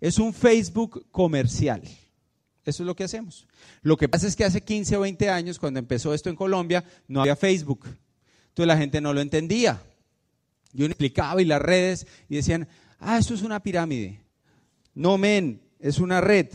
Es 0.00 0.18
un 0.18 0.34
Facebook 0.34 1.06
comercial. 1.10 1.82
Eso 2.64 2.82
es 2.82 2.86
lo 2.86 2.94
que 2.94 3.04
hacemos. 3.04 3.46
Lo 3.82 3.96
que 3.96 4.08
pasa 4.08 4.26
es 4.26 4.36
que 4.36 4.44
hace 4.44 4.60
15 4.60 4.96
o 4.96 5.00
20 5.00 5.30
años, 5.30 5.58
cuando 5.58 5.80
empezó 5.80 6.14
esto 6.14 6.30
en 6.30 6.36
Colombia, 6.36 6.84
no 7.08 7.20
había 7.20 7.36
Facebook. 7.36 7.86
Entonces 8.48 8.66
la 8.66 8.76
gente 8.76 9.00
no 9.00 9.12
lo 9.12 9.20
entendía. 9.20 9.82
Yo 10.72 10.86
explicaba 10.86 11.42
y 11.42 11.44
las 11.44 11.60
redes 11.60 12.06
y 12.28 12.36
decían, 12.36 12.68
ah, 12.98 13.18
eso 13.18 13.34
es 13.34 13.42
una 13.42 13.62
pirámide. 13.62 14.20
No, 14.94 15.18
men, 15.18 15.60
es 15.80 15.98
una 15.98 16.20
red. 16.20 16.48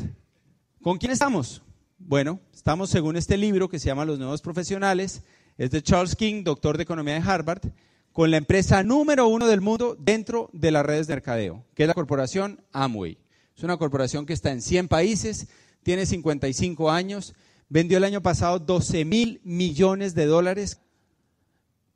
¿Con 0.82 0.98
quién 0.98 1.12
estamos? 1.12 1.62
Bueno, 2.00 2.40
estamos 2.54 2.92
según 2.92 3.18
este 3.18 3.38
libro 3.38 3.70
que 3.70 3.80
se 3.80 3.88
llama 3.88 4.06
Los 4.06 4.20
Nuevos 4.20 4.42
Profesionales, 4.42 5.24
es 5.58 5.72
de 5.72 5.82
Charles 5.82 6.16
King, 6.16 6.44
doctor 6.44 6.78
de 6.78 6.84
Economía 6.84 7.16
de 7.16 7.28
Harvard, 7.28 7.72
con 8.14 8.30
la 8.30 8.38
empresa 8.38 8.84
número 8.84 9.28
uno 9.28 9.48
del 9.48 9.62
mundo 9.62 9.98
dentro 10.00 10.50
de 10.54 10.70
las 10.70 10.86
redes 10.86 11.08
de 11.08 11.16
mercadeo, 11.16 11.66
que 11.74 11.84
es 11.84 11.88
la 11.88 11.96
corporación 11.96 12.62
Amway. 12.72 13.18
Es 13.56 13.64
una 13.64 13.78
corporación 13.78 14.28
que 14.28 14.34
está 14.34 14.52
en 14.52 14.62
100 14.62 14.88
países, 14.88 15.48
tiene 15.82 16.06
55 16.06 16.92
años, 16.92 17.34
vendió 17.68 17.98
el 17.98 18.04
año 18.04 18.22
pasado 18.22 18.60
12 18.60 19.04
mil 19.04 19.42
millones 19.44 20.14
de 20.14 20.28
dólares. 20.28 20.80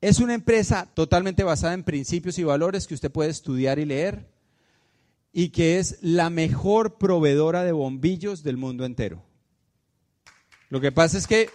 Es 0.02 0.20
una 0.20 0.34
empresa 0.34 0.90
totalmente 0.96 1.44
basada 1.44 1.76
en 1.76 1.84
principios 1.84 2.40
y 2.40 2.44
valores 2.44 2.88
que 2.88 2.96
usted 2.96 3.12
puede 3.12 3.30
estudiar 3.30 3.78
y 3.78 3.86
leer 3.86 4.28
y 5.32 5.50
que 5.50 5.78
es 5.78 6.00
la 6.02 6.32
mejor 6.32 6.98
proveedora 6.98 7.64
de 7.64 7.72
bombillos 7.72 8.42
del 8.42 8.58
mundo 8.58 8.84
entero. 8.84 9.31
Lo 10.72 10.82
que 10.82 10.92
pasa 10.92 11.20
es 11.20 11.28
que 11.28 11.52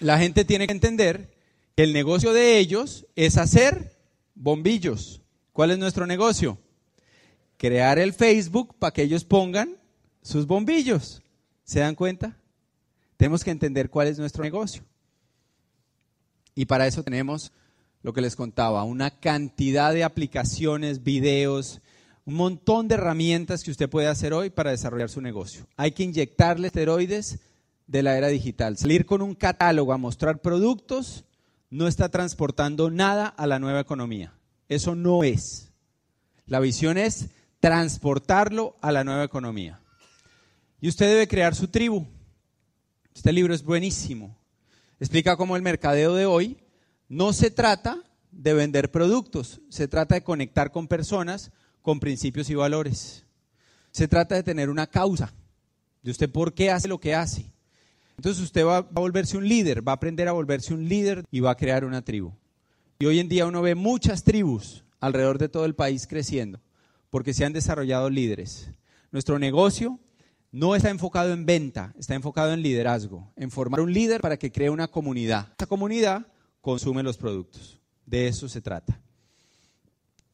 la 0.00 0.18
gente 0.18 0.44
tiene 0.44 0.66
que 0.66 0.74
entender 0.74 1.34
que 1.74 1.84
el 1.84 1.94
negocio 1.94 2.34
de 2.34 2.58
ellos 2.58 3.06
es 3.16 3.38
hacer 3.38 3.96
bombillos. 4.34 5.22
¿Cuál 5.54 5.70
es 5.70 5.78
nuestro 5.78 6.06
negocio? 6.06 6.58
crear 7.56 7.98
el 7.98 8.12
Facebook 8.12 8.74
para 8.78 8.92
que 8.92 9.02
ellos 9.02 9.24
pongan 9.24 9.76
sus 10.22 10.46
bombillos. 10.46 11.22
¿Se 11.64 11.80
dan 11.80 11.94
cuenta? 11.94 12.36
Tenemos 13.16 13.42
que 13.42 13.50
entender 13.50 13.90
cuál 13.90 14.08
es 14.08 14.18
nuestro 14.18 14.44
negocio. 14.44 14.84
Y 16.54 16.66
para 16.66 16.86
eso 16.86 17.02
tenemos 17.02 17.52
lo 18.02 18.12
que 18.12 18.20
les 18.20 18.36
contaba, 18.36 18.84
una 18.84 19.10
cantidad 19.10 19.92
de 19.92 20.04
aplicaciones, 20.04 21.02
videos, 21.02 21.80
un 22.26 22.34
montón 22.34 22.88
de 22.88 22.96
herramientas 22.96 23.62
que 23.62 23.70
usted 23.70 23.88
puede 23.88 24.08
hacer 24.08 24.34
hoy 24.34 24.50
para 24.50 24.72
desarrollar 24.72 25.08
su 25.08 25.20
negocio. 25.20 25.66
Hay 25.76 25.92
que 25.92 26.02
inyectarle 26.02 26.66
esteroides 26.66 27.38
de 27.86 28.02
la 28.02 28.18
era 28.18 28.26
digital. 28.26 28.76
Salir 28.76 29.06
con 29.06 29.22
un 29.22 29.36
catálogo 29.36 29.92
a 29.92 29.96
mostrar 29.96 30.40
productos 30.42 31.24
no 31.70 31.86
está 31.86 32.08
transportando 32.08 32.90
nada 32.90 33.28
a 33.28 33.46
la 33.46 33.60
nueva 33.60 33.80
economía. 33.80 34.34
Eso 34.68 34.96
no 34.96 35.22
es. 35.22 35.70
La 36.46 36.58
visión 36.58 36.98
es 36.98 37.28
transportarlo 37.60 38.76
a 38.80 38.90
la 38.90 39.04
nueva 39.04 39.22
economía. 39.22 39.80
Y 40.80 40.88
usted 40.88 41.06
debe 41.06 41.28
crear 41.28 41.54
su 41.54 41.68
tribu. 41.68 42.06
Este 43.14 43.32
libro 43.32 43.54
es 43.54 43.62
buenísimo. 43.62 44.36
Explica 44.98 45.36
cómo 45.36 45.54
el 45.54 45.62
mercadeo 45.62 46.14
de 46.14 46.26
hoy 46.26 46.56
no 47.08 47.32
se 47.32 47.52
trata 47.52 48.02
de 48.32 48.52
vender 48.52 48.90
productos, 48.90 49.60
se 49.68 49.86
trata 49.86 50.16
de 50.16 50.24
conectar 50.24 50.72
con 50.72 50.88
personas 50.88 51.52
con 51.86 52.00
principios 52.00 52.50
y 52.50 52.56
valores. 52.56 53.24
Se 53.92 54.08
trata 54.08 54.34
de 54.34 54.42
tener 54.42 54.70
una 54.70 54.88
causa, 54.88 55.32
de 56.02 56.10
usted 56.10 56.28
por 56.28 56.52
qué 56.52 56.72
hace 56.72 56.88
lo 56.88 56.98
que 56.98 57.14
hace. 57.14 57.52
Entonces 58.16 58.42
usted 58.42 58.66
va, 58.66 58.78
a 58.78 58.80
volverse 58.80 59.36
un 59.36 59.46
líder, 59.48 59.86
va 59.86 59.92
a 59.92 59.94
aprender 59.94 60.26
a 60.26 60.32
volverse 60.32 60.74
un 60.74 60.88
líder 60.88 61.22
y 61.30 61.38
va 61.38 61.52
a 61.52 61.56
crear 61.56 61.84
una 61.84 62.02
tribu. 62.02 62.32
Y 62.98 63.06
hoy 63.06 63.20
en 63.20 63.28
día 63.28 63.46
uno 63.46 63.62
ve 63.62 63.76
muchas 63.76 64.24
tribus 64.24 64.82
alrededor 64.98 65.38
de 65.38 65.48
todo 65.48 65.64
el 65.64 65.76
país 65.76 66.08
creciendo, 66.08 66.60
porque 67.08 67.32
se 67.32 67.44
han 67.44 67.52
desarrollado 67.52 68.10
líderes. 68.10 68.68
Nuestro 69.12 69.38
negocio 69.38 70.00
no 70.50 70.74
está 70.74 70.90
enfocado 70.90 71.32
en 71.32 71.46
venta, 71.46 71.94
está 71.96 72.16
enfocado 72.16 72.52
en 72.52 72.62
liderazgo, 72.62 73.30
en 73.36 73.52
formar 73.52 73.80
un 73.80 73.92
líder 73.92 74.20
para 74.22 74.38
que 74.38 74.50
cree 74.50 74.70
una 74.70 74.88
comunidad. 74.88 75.52
Esa 75.56 75.68
comunidad 75.68 76.26
consume 76.60 77.04
los 77.04 77.16
productos. 77.16 77.78
De 78.04 78.26
eso 78.26 78.48
se 78.48 78.60
trata. 78.60 79.00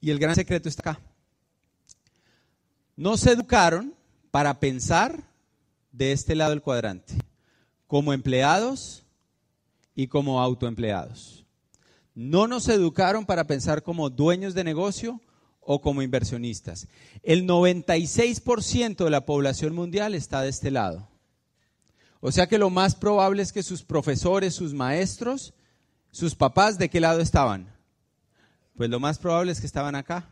Y 0.01 0.11
el 0.11 0.19
gran 0.19 0.35
secreto 0.35 0.71
está 0.71 0.93
acá. 0.93 1.12
No 3.03 3.17
se 3.17 3.33
educaron 3.33 3.95
para 4.31 4.61
pensar 4.61 5.25
de 5.91 6.13
este 6.13 6.37
lado 6.37 6.51
del 6.51 6.63
cuadrante, 6.63 7.15
como 7.89 8.13
empleados 8.13 9.03
y 9.97 10.07
como 10.07 10.41
autoempleados. 10.41 11.45
No 12.15 12.47
nos 12.47 12.69
educaron 12.69 13.27
para 13.27 13.49
pensar 13.49 13.83
como 13.83 14.09
dueños 14.09 14.55
de 14.55 14.63
negocio 14.63 15.21
o 15.61 15.81
como 15.81 16.03
inversionistas. 16.03 16.87
El 17.25 17.45
96% 17.45 19.05
de 19.05 19.11
la 19.11 19.27
población 19.27 19.75
mundial 19.75 20.15
está 20.15 20.43
de 20.43 20.51
este 20.51 20.71
lado. 20.71 21.09
O 22.21 22.31
sea 22.31 22.47
que 22.47 22.59
lo 22.59 22.71
más 22.71 22.95
probable 22.95 23.43
es 23.43 23.53
que 23.53 23.65
sus 23.65 23.83
profesores, 23.83 24.55
sus 24.55 24.75
maestros, 24.75 25.55
¿Sus 26.13 26.35
papás 26.35 26.77
de 26.77 26.91
qué 26.91 27.01
lado 27.01 27.21
estaban? 27.21 27.75
Pues 28.77 28.91
lo 28.91 29.01
más 29.01 29.19
probable 29.19 29.51
es 29.51 29.61
que 29.61 29.67
estaban 29.67 29.95
acá. 29.95 30.29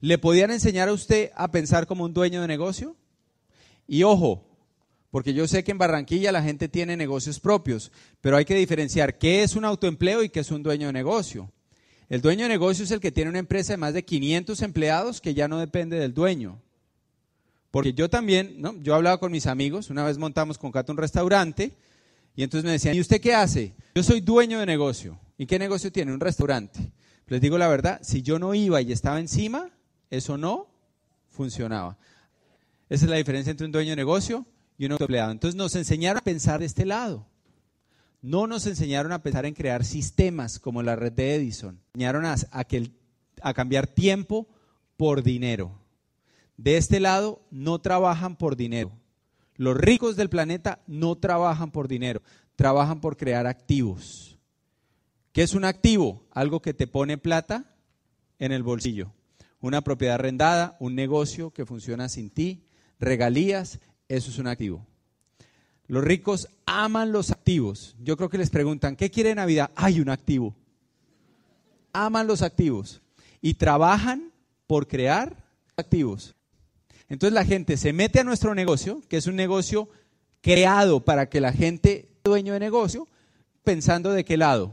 ¿Le 0.00 0.18
podían 0.18 0.50
enseñar 0.50 0.88
a 0.88 0.92
usted 0.92 1.30
a 1.34 1.50
pensar 1.50 1.86
como 1.86 2.04
un 2.04 2.14
dueño 2.14 2.40
de 2.40 2.48
negocio? 2.48 2.96
Y 3.86 4.02
ojo, 4.02 4.44
porque 5.10 5.34
yo 5.34 5.46
sé 5.48 5.64
que 5.64 5.72
en 5.72 5.78
Barranquilla 5.78 6.32
la 6.32 6.42
gente 6.42 6.68
tiene 6.68 6.96
negocios 6.96 7.40
propios, 7.40 7.90
pero 8.20 8.36
hay 8.36 8.44
que 8.44 8.54
diferenciar 8.54 9.18
qué 9.18 9.42
es 9.42 9.56
un 9.56 9.64
autoempleo 9.64 10.22
y 10.22 10.30
qué 10.30 10.40
es 10.40 10.50
un 10.50 10.62
dueño 10.62 10.86
de 10.86 10.92
negocio. 10.92 11.50
El 12.08 12.22
dueño 12.22 12.44
de 12.44 12.48
negocio 12.48 12.84
es 12.84 12.90
el 12.90 13.00
que 13.00 13.12
tiene 13.12 13.30
una 13.30 13.38
empresa 13.38 13.72
de 13.72 13.76
más 13.76 13.94
de 13.94 14.04
500 14.04 14.62
empleados 14.62 15.20
que 15.20 15.34
ya 15.34 15.48
no 15.48 15.58
depende 15.58 15.98
del 15.98 16.14
dueño. 16.14 16.60
Porque 17.70 17.92
yo 17.92 18.08
también, 18.08 18.56
¿no? 18.58 18.74
yo 18.82 18.94
hablaba 18.94 19.18
con 19.18 19.30
mis 19.30 19.46
amigos, 19.46 19.90
una 19.90 20.04
vez 20.04 20.18
montamos 20.18 20.58
con 20.58 20.72
Cato 20.72 20.92
un 20.92 20.98
restaurante 20.98 21.72
y 22.34 22.42
entonces 22.42 22.64
me 22.64 22.72
decían, 22.72 22.96
¿y 22.96 23.00
usted 23.00 23.20
qué 23.20 23.34
hace? 23.34 23.74
Yo 23.94 24.02
soy 24.02 24.20
dueño 24.20 24.58
de 24.58 24.66
negocio. 24.66 25.18
¿Y 25.38 25.46
qué 25.46 25.58
negocio 25.58 25.92
tiene? 25.92 26.12
Un 26.12 26.20
restaurante. 26.20 26.92
Les 27.28 27.40
digo 27.40 27.58
la 27.58 27.68
verdad, 27.68 28.00
si 28.02 28.22
yo 28.22 28.38
no 28.38 28.54
iba 28.54 28.80
y 28.82 28.92
estaba 28.92 29.20
encima, 29.20 29.70
eso 30.10 30.36
no 30.36 30.68
funcionaba. 31.28 31.96
Esa 32.88 33.04
es 33.04 33.10
la 33.10 33.16
diferencia 33.16 33.50
entre 33.52 33.66
un 33.66 33.72
dueño 33.72 33.90
de 33.90 33.96
negocio 33.96 34.44
y 34.76 34.86
un 34.86 34.92
empleado. 34.92 35.30
Entonces 35.30 35.56
nos 35.56 35.74
enseñaron 35.76 36.18
a 36.18 36.24
pensar 36.24 36.60
de 36.60 36.66
este 36.66 36.84
lado. 36.84 37.26
No 38.20 38.46
nos 38.46 38.66
enseñaron 38.66 39.12
a 39.12 39.22
pensar 39.22 39.46
en 39.46 39.54
crear 39.54 39.84
sistemas 39.84 40.58
como 40.58 40.82
la 40.82 40.96
red 40.96 41.12
de 41.12 41.36
Edison. 41.36 41.80
Enseñaron 41.94 42.26
a, 42.26 42.34
a 43.42 43.54
cambiar 43.54 43.86
tiempo 43.86 44.48
por 44.96 45.22
dinero. 45.22 45.80
De 46.56 46.76
este 46.76 47.00
lado 47.00 47.42
no 47.50 47.80
trabajan 47.80 48.36
por 48.36 48.56
dinero. 48.56 48.92
Los 49.54 49.76
ricos 49.76 50.16
del 50.16 50.28
planeta 50.28 50.82
no 50.86 51.16
trabajan 51.16 51.70
por 51.70 51.86
dinero, 51.86 52.22
trabajan 52.56 53.00
por 53.00 53.16
crear 53.16 53.46
activos. 53.46 54.38
¿Qué 55.32 55.42
es 55.42 55.54
un 55.54 55.64
activo? 55.64 56.26
Algo 56.32 56.60
que 56.60 56.74
te 56.74 56.86
pone 56.86 57.18
plata 57.18 57.76
en 58.38 58.52
el 58.52 58.62
bolsillo. 58.62 59.12
Una 59.60 59.82
propiedad 59.82 60.14
arrendada, 60.14 60.76
un 60.80 60.94
negocio 60.94 61.50
que 61.50 61.66
funciona 61.66 62.08
sin 62.08 62.30
ti, 62.30 62.64
regalías, 62.98 63.80
eso 64.08 64.30
es 64.30 64.38
un 64.38 64.46
activo. 64.46 64.86
Los 65.86 66.04
ricos 66.04 66.48
aman 66.66 67.10
los 67.10 67.30
activos. 67.30 67.96
Yo 68.00 68.16
creo 68.16 68.28
que 68.28 68.38
les 68.38 68.50
preguntan, 68.50 68.96
¿qué 68.96 69.10
quiere 69.10 69.34
Navidad? 69.34 69.70
Hay 69.74 70.00
un 70.00 70.08
activo. 70.08 70.54
Aman 71.92 72.26
los 72.26 72.42
activos 72.42 73.02
y 73.40 73.54
trabajan 73.54 74.32
por 74.66 74.86
crear 74.86 75.44
activos. 75.76 76.36
Entonces 77.08 77.34
la 77.34 77.44
gente 77.44 77.76
se 77.76 77.92
mete 77.92 78.20
a 78.20 78.24
nuestro 78.24 78.54
negocio, 78.54 79.02
que 79.08 79.16
es 79.16 79.26
un 79.26 79.34
negocio 79.34 79.88
creado 80.40 81.00
para 81.04 81.28
que 81.28 81.40
la 81.40 81.52
gente, 81.52 82.08
dueño 82.22 82.52
de 82.52 82.60
negocio, 82.60 83.08
pensando 83.64 84.12
de 84.12 84.24
qué 84.24 84.36
lado? 84.36 84.72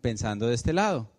Pensando 0.00 0.46
de 0.46 0.54
este 0.54 0.72
lado. 0.72 1.10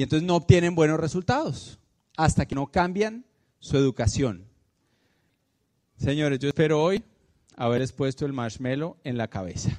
Y 0.00 0.02
entonces 0.02 0.26
no 0.26 0.36
obtienen 0.36 0.74
buenos 0.74 0.98
resultados 0.98 1.78
hasta 2.16 2.46
que 2.46 2.54
no 2.54 2.68
cambian 2.68 3.26
su 3.58 3.76
educación. 3.76 4.48
Señores, 5.98 6.38
yo 6.38 6.48
espero 6.48 6.82
hoy 6.82 7.04
haberles 7.54 7.92
puesto 7.92 8.24
el 8.24 8.32
marshmallow 8.32 8.96
en 9.04 9.18
la 9.18 9.28
cabeza. 9.28 9.78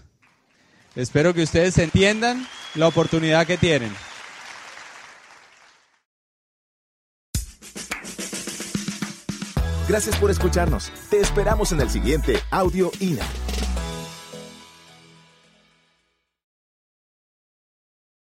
Espero 0.95 1.34
que 1.34 1.41
ustedes 1.41 1.75
entiendan 1.79 2.45
la 2.75 2.88
oportunidad 2.88 3.47
que 3.47 3.57
tienen. 3.57 3.91
Gracias 9.89 10.15
por 10.17 10.29
escucharnos. 10.29 10.91
Te 11.10 11.19
esperamos 11.19 11.71
en 11.71 11.81
el 11.81 11.89
siguiente 11.89 12.36
Audio 12.51 12.91
INA. 12.99 13.25